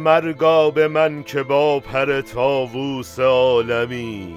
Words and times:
مرگا 0.00 0.70
به 0.70 0.88
من 0.88 1.22
که 1.22 1.42
با 1.42 1.80
پر 1.80 2.20
تاووس 2.20 3.20
عالمی 3.20 4.34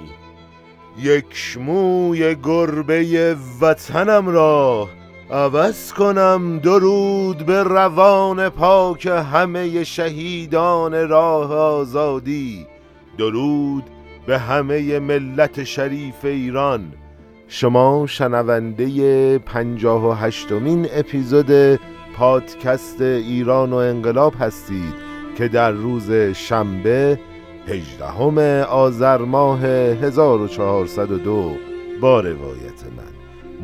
یک 0.98 1.58
موی 1.60 2.34
گربه 2.34 3.36
وطنم 3.60 4.28
را 4.28 4.88
عوض 5.30 5.92
کنم 5.92 6.58
درود 6.58 7.46
به 7.46 7.62
روان 7.62 8.48
پاک 8.48 9.06
همه 9.06 9.84
شهیدان 9.84 11.08
راه 11.08 11.54
آزادی 11.54 12.66
درود 13.18 13.84
به 14.26 14.38
همه 14.38 14.98
ملت 14.98 15.64
شریف 15.64 16.24
ایران. 16.24 16.92
شما 17.48 18.06
شنونده 18.06 19.38
پنجاه 19.38 20.08
و 20.08 20.12
هشتمین 20.12 20.86
اپیزود 20.92 21.80
پادکست 22.16 23.00
ایران 23.00 23.72
و 23.72 23.76
انقلاب 23.76 24.34
هستید. 24.40 25.03
که 25.38 25.48
در 25.48 25.70
روز 25.70 26.12
شنبه 26.12 27.18
هجدهم 27.68 28.38
آذر 28.68 29.18
ماه 29.18 29.64
1402 29.64 31.56
با 32.00 32.20
روایت 32.20 32.82
من. 32.96 33.14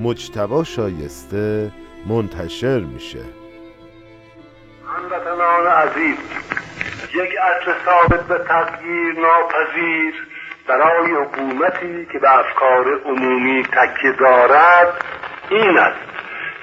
مجتبا 0.04 0.64
شایسته 0.64 1.70
منتشر 2.06 2.80
میشه. 2.80 3.24
هموطنان 4.86 5.66
عزیز 5.66 6.16
یک 7.14 7.30
عصر 7.38 7.74
ثابت 7.84 8.26
به 8.26 8.38
تغییر 8.38 9.14
ناپذیر 9.14 10.14
برای 10.68 11.12
حکومتی 11.12 12.06
که 12.12 12.18
به 12.18 12.38
افکار 12.38 12.84
عمومی 13.04 13.62
تکیه 13.62 14.12
دارد 14.20 15.04
این 15.50 15.78
است 15.78 16.00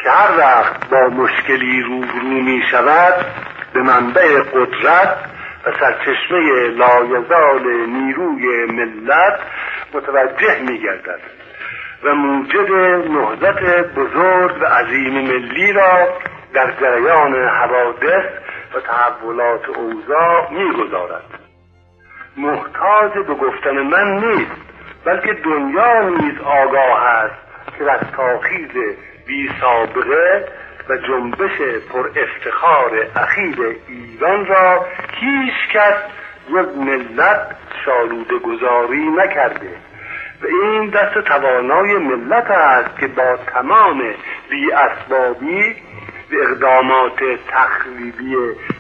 که 0.04 0.10
هر 0.10 0.38
وقت 0.38 0.90
با 0.90 1.08
مشکلی 1.08 1.82
روبرو 1.82 2.42
می 2.44 2.62
شود 2.72 3.26
به 3.74 3.82
منبع 3.82 4.42
قدرت 4.42 5.18
و 5.66 5.72
سرچشمه 5.80 6.68
لایزال 6.68 7.64
نیروی 7.88 8.66
ملت 8.66 9.40
متوجه 9.94 10.62
می 10.62 10.80
گردد 10.82 11.20
و 12.04 12.16
موجب 12.16 12.72
نهضت 13.10 13.94
بزرگ 13.96 14.62
و 14.62 14.66
عظیم 14.66 15.14
ملی 15.14 15.74
را 15.74 16.08
در 16.54 16.72
جریان 16.82 17.36
حوادث 17.36 18.26
و 18.76 18.80
تحولات 18.80 19.70
اوضاع 19.70 20.52
می‌گذارد. 20.52 21.24
محتاج 22.38 23.14
به 23.28 23.34
گفتن 23.34 23.82
من 23.82 24.26
نیست 24.26 24.52
بلکه 25.06 25.34
دنیا 25.34 26.10
نیز 26.10 26.42
آگاه 26.42 27.04
است 27.04 27.36
که 27.78 27.86
رستاخیز 27.86 28.72
بی 29.28 29.50
سابقه 29.62 30.46
و 30.90 30.98
جنبش 30.98 31.62
پر 31.92 32.10
افتخار 32.16 33.08
اخیر 33.16 33.78
ایران 33.88 34.46
را 34.46 34.86
هیچ 35.14 35.54
کس 35.74 35.96
جز 36.50 36.78
ملت 36.78 37.56
شالوده 37.86 38.40
گذاری 38.40 39.08
نکرده. 39.10 39.70
و 40.42 40.46
این 40.46 40.90
دست 40.90 41.28
توانای 41.28 41.98
ملت 41.98 42.52
است 42.52 43.00
که 43.00 43.08
با 43.08 43.38
تمام 43.54 44.02
بی 44.50 44.72
اسبابی 44.72 45.76
و 46.32 46.36
اقدامات 46.42 47.20
تخریبی 47.48 48.36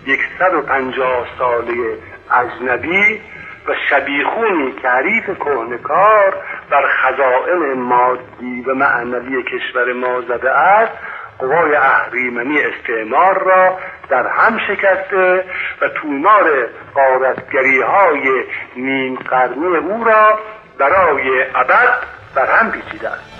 یکصد 0.07 0.53
و 0.53 0.61
پنجاه 0.61 1.27
ساله 1.37 1.97
اجنبی 2.31 3.21
و 3.67 3.73
شبیخونی 3.89 4.71
که 4.71 4.87
حریف 4.89 5.25
کهنکار 5.25 6.35
بر 6.69 6.87
خزائن 6.87 7.73
مادی 7.73 8.61
و 8.67 8.75
معنوی 8.75 9.43
کشور 9.43 9.93
ما 9.93 10.21
زده 10.21 10.51
است 10.51 10.93
قوای 11.39 11.75
اهریمنی 11.75 12.59
استعمار 12.61 13.43
را 13.43 13.77
در 14.09 14.27
هم 14.27 14.57
شکسته 14.67 15.43
و 15.81 15.89
تومار 16.01 16.69
قارتگری 16.93 17.81
های 17.81 18.43
نیم 18.75 19.15
قرنی 19.15 19.77
او 19.77 20.03
را 20.03 20.39
برای 20.79 21.41
ابد 21.55 22.03
بر 22.35 22.51
هم 22.51 22.71
پیچیده 22.71 23.09
است. 23.09 23.36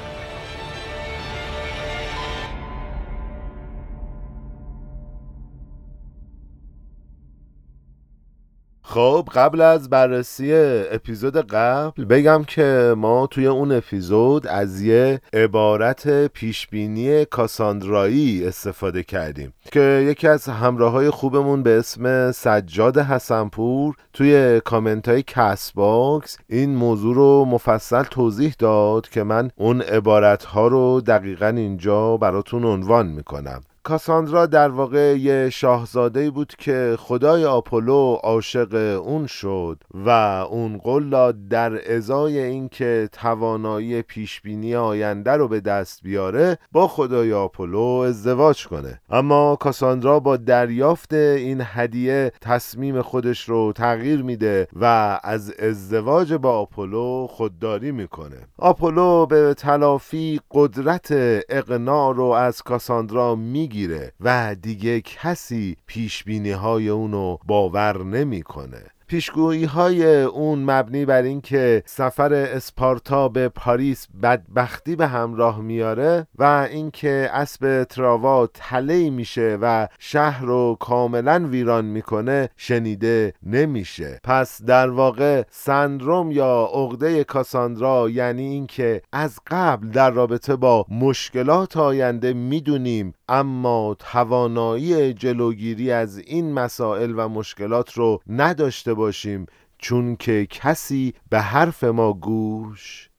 خب 8.90 9.30
قبل 9.34 9.62
از 9.62 9.90
بررسی 9.90 10.54
اپیزود 10.92 11.38
قبل 11.38 12.06
بگم 12.06 12.44
که 12.44 12.94
ما 12.98 13.28
توی 13.28 13.48
اون 13.48 13.72
اپیزود 13.72 14.48
از 14.48 14.82
یه 14.82 15.22
عبارت 15.34 16.28
پیشبینی 16.28 17.26
کاساندرایی 17.26 18.46
استفاده 18.46 19.04
کردیم 19.04 19.54
که 19.72 20.06
یکی 20.10 20.28
از 20.28 20.46
همراه 20.46 20.92
های 20.92 21.10
خوبمون 21.10 21.64
به 21.64 21.80
اسم 21.80 22.32
سجاد 22.32 22.98
حسنپور 22.98 23.96
توی 24.14 24.62
کامنت 24.66 25.10
های 25.10 25.24
Castbox 25.24 26.38
این 26.50 26.76
موضوع 26.76 27.16
رو 27.16 27.46
مفصل 27.46 28.04
توضیح 28.04 28.56
داد 28.60 29.10
که 29.10 29.24
من 29.24 29.52
اون 29.56 29.82
عبارت 29.82 30.44
ها 30.44 30.68
رو 30.68 31.02
دقیقا 31.02 31.48
اینجا 31.48 32.18
براتون 32.18 32.66
عنوان 32.66 33.08
می‌کنم. 33.08 33.62
کاساندرا 33.88 34.46
در 34.46 34.70
واقع 34.70 35.18
یه 35.18 35.50
شاهزاده 35.50 36.32
بود 36.32 36.54
که 36.58 36.96
خدای 37.00 37.46
آپولو 37.46 38.18
عاشق 38.24 39.00
اون 39.06 39.28
شد 39.28 39.84
و 39.94 40.10
اون 40.50 40.78
قول 40.78 41.32
در 41.50 41.96
ازای 41.96 42.40
اینکه 42.40 43.10
توانایی 43.12 44.02
پیشبینی 44.02 44.76
آینده 44.76 45.32
رو 45.32 45.48
به 45.48 45.60
دست 45.60 46.04
بیاره 46.04 46.58
با 46.72 46.88
خدای 46.88 47.34
آپولو 47.34 47.80
ازدواج 47.80 48.68
کنه. 48.68 49.02
اما 49.10 49.56
کاساندرا 49.56 50.20
با 50.20 50.38
دریافت 50.38 51.14
این 51.14 51.62
هدیه 51.66 52.32
تصمیم 52.42 53.02
خودش 53.02 53.50
رو 53.50 53.74
تغییر 53.76 54.22
میده 54.22 54.68
و 54.82 55.20
از 55.24 55.52
ازدواج 55.52 56.34
با 56.34 56.60
آپولو 56.60 57.28
خودداری 57.30 57.92
می‌کنه. 57.92 58.48
آپولو 58.58 59.26
به 59.26 59.54
تلافی 59.54 60.40
قدرت 60.52 61.08
اقناع 61.50 62.16
رو 62.16 62.26
از 62.26 62.62
کاساندرا 62.62 63.36
می‌گیره. 63.36 63.77
و 64.20 64.56
دیگه 64.62 65.02
کسی 65.02 65.78
پیش 65.88 66.24
بینی 66.24 66.52
های 66.52 66.90
اونو 66.90 67.38
باور 67.46 68.04
نمی‌کنه. 68.04 68.84
پیشگویی 69.10 69.66
های 69.66 70.24
اون 70.24 70.60
مبنی 70.64 71.06
بر 71.06 71.22
اینکه 71.22 71.84
سفر 71.86 72.34
اسپارتا 72.34 73.30
به 73.30 73.50
پاریس 73.50 74.08
بدبختی 74.24 74.96
به 74.96 75.08
همراه 75.08 75.62
میاره 75.62 76.28
و 76.36 76.68
اینکه 76.72 77.30
اسب 77.34 77.84
تراوا 77.84 78.48
تله 78.48 79.10
میشه 79.10 79.58
و 79.62 79.88
شهر 80.00 80.46
رو 80.46 80.78
کاملا 80.80 81.48
ویران 81.52 81.86
می‌کنه 81.86 82.50
شنیده 82.58 83.34
نمیشه 83.44 84.20
پس 84.24 84.62
در 84.64 84.90
واقع 84.90 85.44
سندروم 85.50 86.32
یا 86.32 86.70
عقده 86.74 87.24
کاساندرا 87.24 88.10
یعنی 88.10 88.44
اینکه 88.44 89.02
از 89.14 89.40
قبل 89.48 89.90
در 89.90 90.12
رابطه 90.12 90.56
با 90.56 90.86
مشکلات 90.90 91.78
آینده 91.78 92.34
می‌دونیم 92.34 93.14
اما 93.30 93.96
توانایی 94.00 95.14
جلوگیری 95.14 95.92
از 95.92 96.18
این 96.18 96.54
مسائل 96.54 97.14
و 97.18 97.30
مشکلات 97.30 97.94
رو 97.94 98.22
نداشته 98.28 98.94
باشیم 98.94 99.46
چون 99.78 100.16
که 100.16 100.46
کسی 100.50 101.14
به 101.30 101.42
حرف 101.42 101.84
ما 101.84 102.14
گوش 102.14 103.10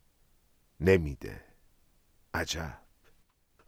نمیده. 0.80 1.40
عجب. 2.34 2.87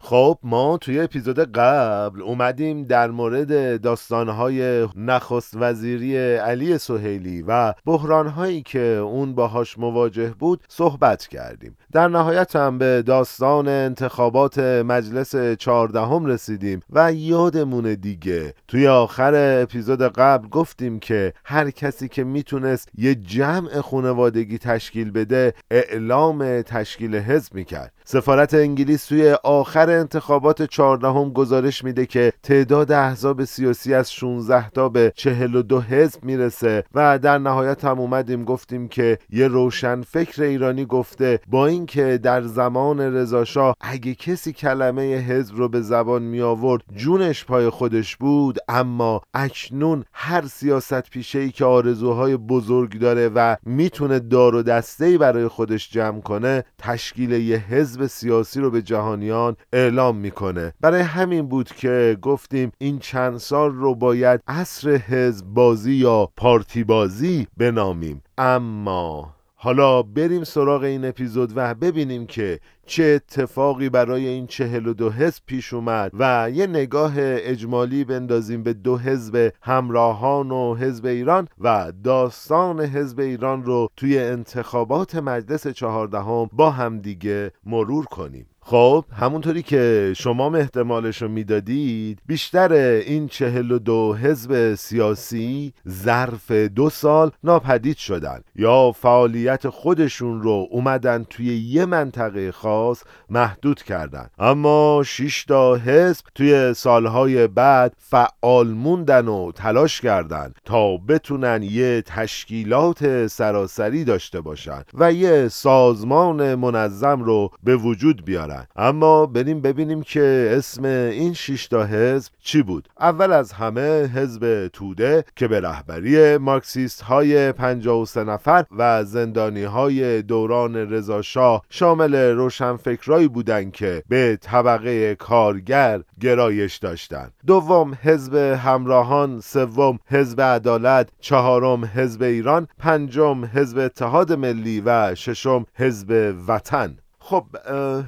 خب 0.03 0.37
ما 0.43 0.77
توی 0.77 0.99
اپیزود 0.99 1.39
قبل 1.39 2.21
اومدیم 2.21 2.83
در 2.83 3.11
مورد 3.11 3.81
داستانهای 3.81 4.87
نخست 4.95 5.53
وزیری 5.55 6.17
علی 6.37 6.77
سهیلی 6.77 7.43
و 7.47 7.73
بحرانهایی 7.85 8.61
که 8.61 8.79
اون 8.79 9.35
باهاش 9.35 9.79
مواجه 9.79 10.33
بود 10.39 10.63
صحبت 10.69 11.27
کردیم. 11.27 11.77
در 11.91 12.07
نهایت 12.07 12.55
هم 12.55 12.77
به 12.77 13.01
داستان 13.01 13.67
انتخابات 13.67 14.59
مجلس 14.59 15.35
چهاردهم 15.35 16.25
رسیدیم 16.25 16.79
و 16.89 17.13
یادمون 17.13 17.93
دیگه. 17.93 18.53
توی 18.67 18.87
آخر 18.87 19.61
اپیزود 19.61 20.01
قبل 20.01 20.47
گفتیم 20.47 20.99
که 20.99 21.33
هر 21.45 21.69
کسی 21.69 22.07
که 22.07 22.23
می‌تونست 22.23 22.89
یه 22.97 23.15
جمع 23.15 23.81
خانوادگی 23.81 24.57
تشکیل 24.57 25.11
بده 25.11 25.53
اعلام 25.71 26.61
تشکیل 26.61 27.15
حزب 27.15 27.55
می‌کرد. 27.55 27.93
سفارت 28.05 28.53
انگلیس 28.53 29.05
توی 29.05 29.31
آخر 29.43 29.90
انتخابات 29.91 30.61
چهاردهم 30.61 31.33
گزارش 31.33 31.83
میده 31.83 32.05
که 32.05 32.33
تعداد 32.43 32.91
احزاب 32.91 33.43
سیاسی 33.43 33.93
از 33.93 34.13
16 34.13 34.69
تا 34.69 34.89
به 34.89 35.13
42 35.15 35.81
حزب 35.81 36.23
می‌رسه 36.23 36.83
و 36.95 37.19
در 37.19 37.37
نهایت 37.37 37.85
هم 37.85 37.99
اومدیم 37.99 38.43
گفتیم 38.43 38.87
که 38.87 39.17
یه 39.29 39.47
روشن 39.47 40.01
فکر 40.01 40.43
ایرانی 40.43 40.85
گفته 40.85 41.39
با 41.47 41.67
اینکه 41.67 42.19
در 42.23 42.41
زمان 42.41 42.99
رضاشاه 42.99 43.75
اگه 43.81 44.15
کسی 44.15 44.53
کلمه 44.53 45.15
حزب 45.15 45.55
رو 45.55 45.69
به 45.69 45.81
زبان 45.81 46.21
می 46.21 46.41
آورد 46.41 46.83
جونش 46.95 47.45
پای 47.45 47.69
خودش 47.69 48.17
بود. 48.17 48.57
اما 48.67 49.21
اکنون 49.33 50.03
هر 50.13 50.47
سیاست 50.47 51.09
پیشه 51.09 51.39
ای 51.39 51.51
که 51.51 51.65
آرزوهای 51.65 52.37
بزرگ 52.37 52.99
داره 52.99 53.29
و 53.35 53.55
می‌تونه 53.65 54.19
دار 54.19 54.55
و 54.55 54.63
دسته 54.63 55.17
برای 55.17 55.47
خودش 55.47 55.91
جمع 55.91 56.21
کنه 56.21 56.63
تشکیل 56.77 57.31
یه 57.31 57.57
حزب 57.57 58.05
سیاسی 58.07 58.59
رو 58.59 58.71
به 58.71 58.81
جهانیان 58.81 59.55
اعلام 59.81 60.15
می‌کنه. 60.15 60.73
برای 60.81 61.01
همین 61.01 61.47
بود 61.47 61.67
که 61.67 62.17
گفتیم 62.21 62.71
این 62.77 62.99
چند 62.99 63.37
سال 63.37 63.71
رو 63.71 63.95
باید 63.95 64.41
عصر 64.47 64.89
حزب 64.89 65.45
بازی 65.45 65.93
یا 65.93 66.29
پارتی 66.37 66.83
بازی 66.83 67.47
بنامیم. 67.57 68.23
اما 68.37 69.35
حالا 69.55 70.01
بریم 70.01 70.43
سراغ 70.43 70.83
این 70.83 71.05
اپیزود 71.05 71.51
و 71.55 71.73
ببینیم 71.73 72.25
که 72.25 72.59
چه 72.85 73.03
اتفاقی 73.03 73.89
برای 73.89 74.27
این 74.27 74.47
چهل 74.47 74.87
و 74.87 74.93
دو 74.93 75.09
حزب 75.09 75.43
پیش 75.45 75.73
اومد 75.73 76.11
و 76.19 76.49
یه 76.53 76.67
نگاه 76.67 77.13
اجمالی 77.17 78.03
بندازیم 78.03 78.63
به 78.63 78.73
دو 78.73 78.97
حزب 78.97 79.53
همراهان 79.61 80.51
و 80.51 80.75
حزب 80.75 81.05
ایران 81.05 81.47
و 81.59 81.91
داستان 82.03 82.81
حزب 82.81 83.19
ایران 83.19 83.63
رو 83.63 83.89
توی 83.97 84.19
انتخابات 84.19 85.15
مجلس 85.15 85.67
چهاردهم 85.67 86.49
با 86.53 86.71
همدیگه 86.71 87.51
مرور 87.65 88.05
کنیم. 88.05 88.45
خب 88.63 89.05
همونطوری 89.19 89.63
که 89.63 90.13
شما 90.17 90.55
احتمالش 90.55 91.21
رو 91.21 91.27
می‌دادید 91.27 92.19
بیشتر 92.25 92.73
این 92.73 93.27
چهل 93.27 93.71
و 93.71 93.79
دو 93.79 94.13
حزب 94.13 94.75
سیاسی 94.75 95.73
ظرف 95.89 96.51
دو 96.51 96.89
سال 96.89 97.31
ناپدید 97.43 97.97
شدن 97.97 98.41
یا 98.55 98.91
فعالیت 98.91 99.69
خودشون 99.69 100.41
رو 100.41 100.67
اومدن 100.71 101.23
توی 101.29 101.45
یه 101.57 101.85
منطقه 101.85 102.51
خاص 102.51 103.03
محدود 103.29 103.83
کردن. 103.83 104.27
اما 104.39 105.03
شش 105.05 105.45
تا 105.45 105.75
حزب 105.75 106.25
توی 106.35 106.73
سالهای 106.73 107.47
بعد 107.47 107.93
فعال 107.97 108.67
موندن 108.67 109.27
و 109.27 109.51
تلاش 109.51 110.01
کردن 110.01 110.53
تا 110.65 110.97
بتونن 110.97 111.63
یه 111.63 112.01
تشکیلات 112.01 113.27
سراسری 113.27 114.03
داشته 114.03 114.41
باشن 114.41 114.83
و 114.93 115.13
یه 115.13 115.47
سازمان 115.47 116.55
منظم 116.55 117.23
رو 117.23 117.51
به 117.63 117.75
وجود 117.75 118.25
بیارن. 118.25 118.50
اما 118.75 119.25
بریم 119.25 119.61
ببینیم 119.61 120.01
که 120.01 120.53
اسم 120.57 120.85
این 120.85 121.33
شیشتا 121.33 121.85
حزب 121.85 122.31
چی 122.43 122.61
بود. 122.61 122.89
اول 122.99 123.31
از 123.31 123.51
همه 123.51 124.03
حزب 124.03 124.67
توده 124.67 125.23
که 125.35 125.47
به 125.47 125.61
رهبری 125.61 126.37
مارکسیست 126.37 127.01
های 127.01 127.51
53 127.51 128.23
نفر 128.23 128.65
و 128.77 129.03
زندانی 129.03 129.63
های 129.63 130.21
دوران 130.21 130.75
رضاشاه 130.75 131.61
شامل 131.69 132.15
روشنفکرایی 132.15 133.27
بودند 133.27 133.71
که 133.71 134.03
به 134.09 134.37
طبقه 134.41 135.15
کارگر 135.15 136.01
گرایش 136.19 136.77
داشتند. 136.77 137.33
دوم 137.47 137.97
حزب 138.01 138.35
همراهان 138.35 139.39
سوم 139.39 139.99
حزب 140.07 140.41
عدالت 140.41 141.09
چهارم 141.19 141.85
حزب 141.85 142.21
ایران 142.21 142.67
پنجم 142.79 143.45
حزب 143.45 143.77
اتحاد 143.77 144.33
ملی 144.33 144.81
و 144.85 145.15
ششم 145.15 145.65
حزب 145.75 146.35
وطن. 146.47 146.97
خب 147.31 147.45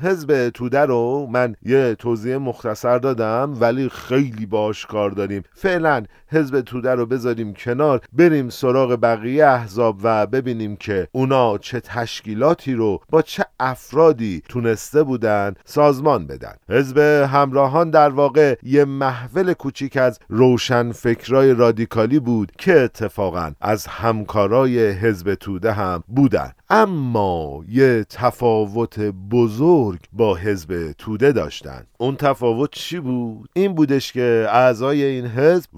حزب 0.03 0.49
توده 0.49 0.79
رو 0.79 1.27
من 1.31 1.55
یه 1.61 1.95
توضیح 1.95 2.37
مختصر 2.37 2.97
دادم 2.97 3.53
ولی 3.59 3.89
خیلی 3.89 4.45
باش 4.45 4.85
کار 4.85 5.11
داریم. 5.11 5.43
فعلا 5.53 6.03
حزب 6.33 6.61
توده 6.61 6.95
رو 6.95 7.05
بذاریم 7.05 7.53
کنار 7.53 8.01
بریم 8.13 8.49
سراغ 8.49 8.99
بقیه 9.01 9.45
احزاب 9.45 9.99
و 10.03 10.27
ببینیم 10.27 10.75
که 10.75 11.07
اونا 11.11 11.57
چه 11.57 11.79
تشکیلاتی 11.79 12.73
رو 12.73 12.99
با 13.09 13.21
چه 13.21 13.45
افرادی 13.59 14.41
تونسته 14.49 15.03
بودن 15.03 15.53
سازمان 15.65 16.27
بدن. 16.27 16.53
حزب 16.69 16.97
همراهان 17.33 17.89
در 17.89 18.09
واقع 18.09 18.55
یه 18.63 18.85
محول 18.85 19.53
کوچیک 19.53 19.97
از 19.97 20.19
روشن 20.29 20.91
فکرای 20.91 21.53
رادیکالی 21.53 22.19
بود 22.19 22.51
که 22.57 22.79
اتفاقا 22.79 23.51
از 23.61 23.87
همکارای 23.87 24.91
حزب 24.91 25.35
توده 25.35 25.71
هم 25.71 26.03
بودن. 26.07 26.51
اما 26.69 27.63
یه 27.69 28.05
تفاوت 28.09 28.99
بزرگ 29.31 29.99
با 30.13 30.35
حزب 30.35 30.91
توده 30.97 31.31
داشتن. 31.31 31.83
اون 31.97 32.15
تفاوت 32.15 32.69
چی 32.71 32.99
بود؟ 32.99 33.49
این 33.53 33.75
بودش 33.75 34.13
که 34.13 34.47
اعضای 34.49 35.03
این 35.03 35.25
حزب 35.25 35.69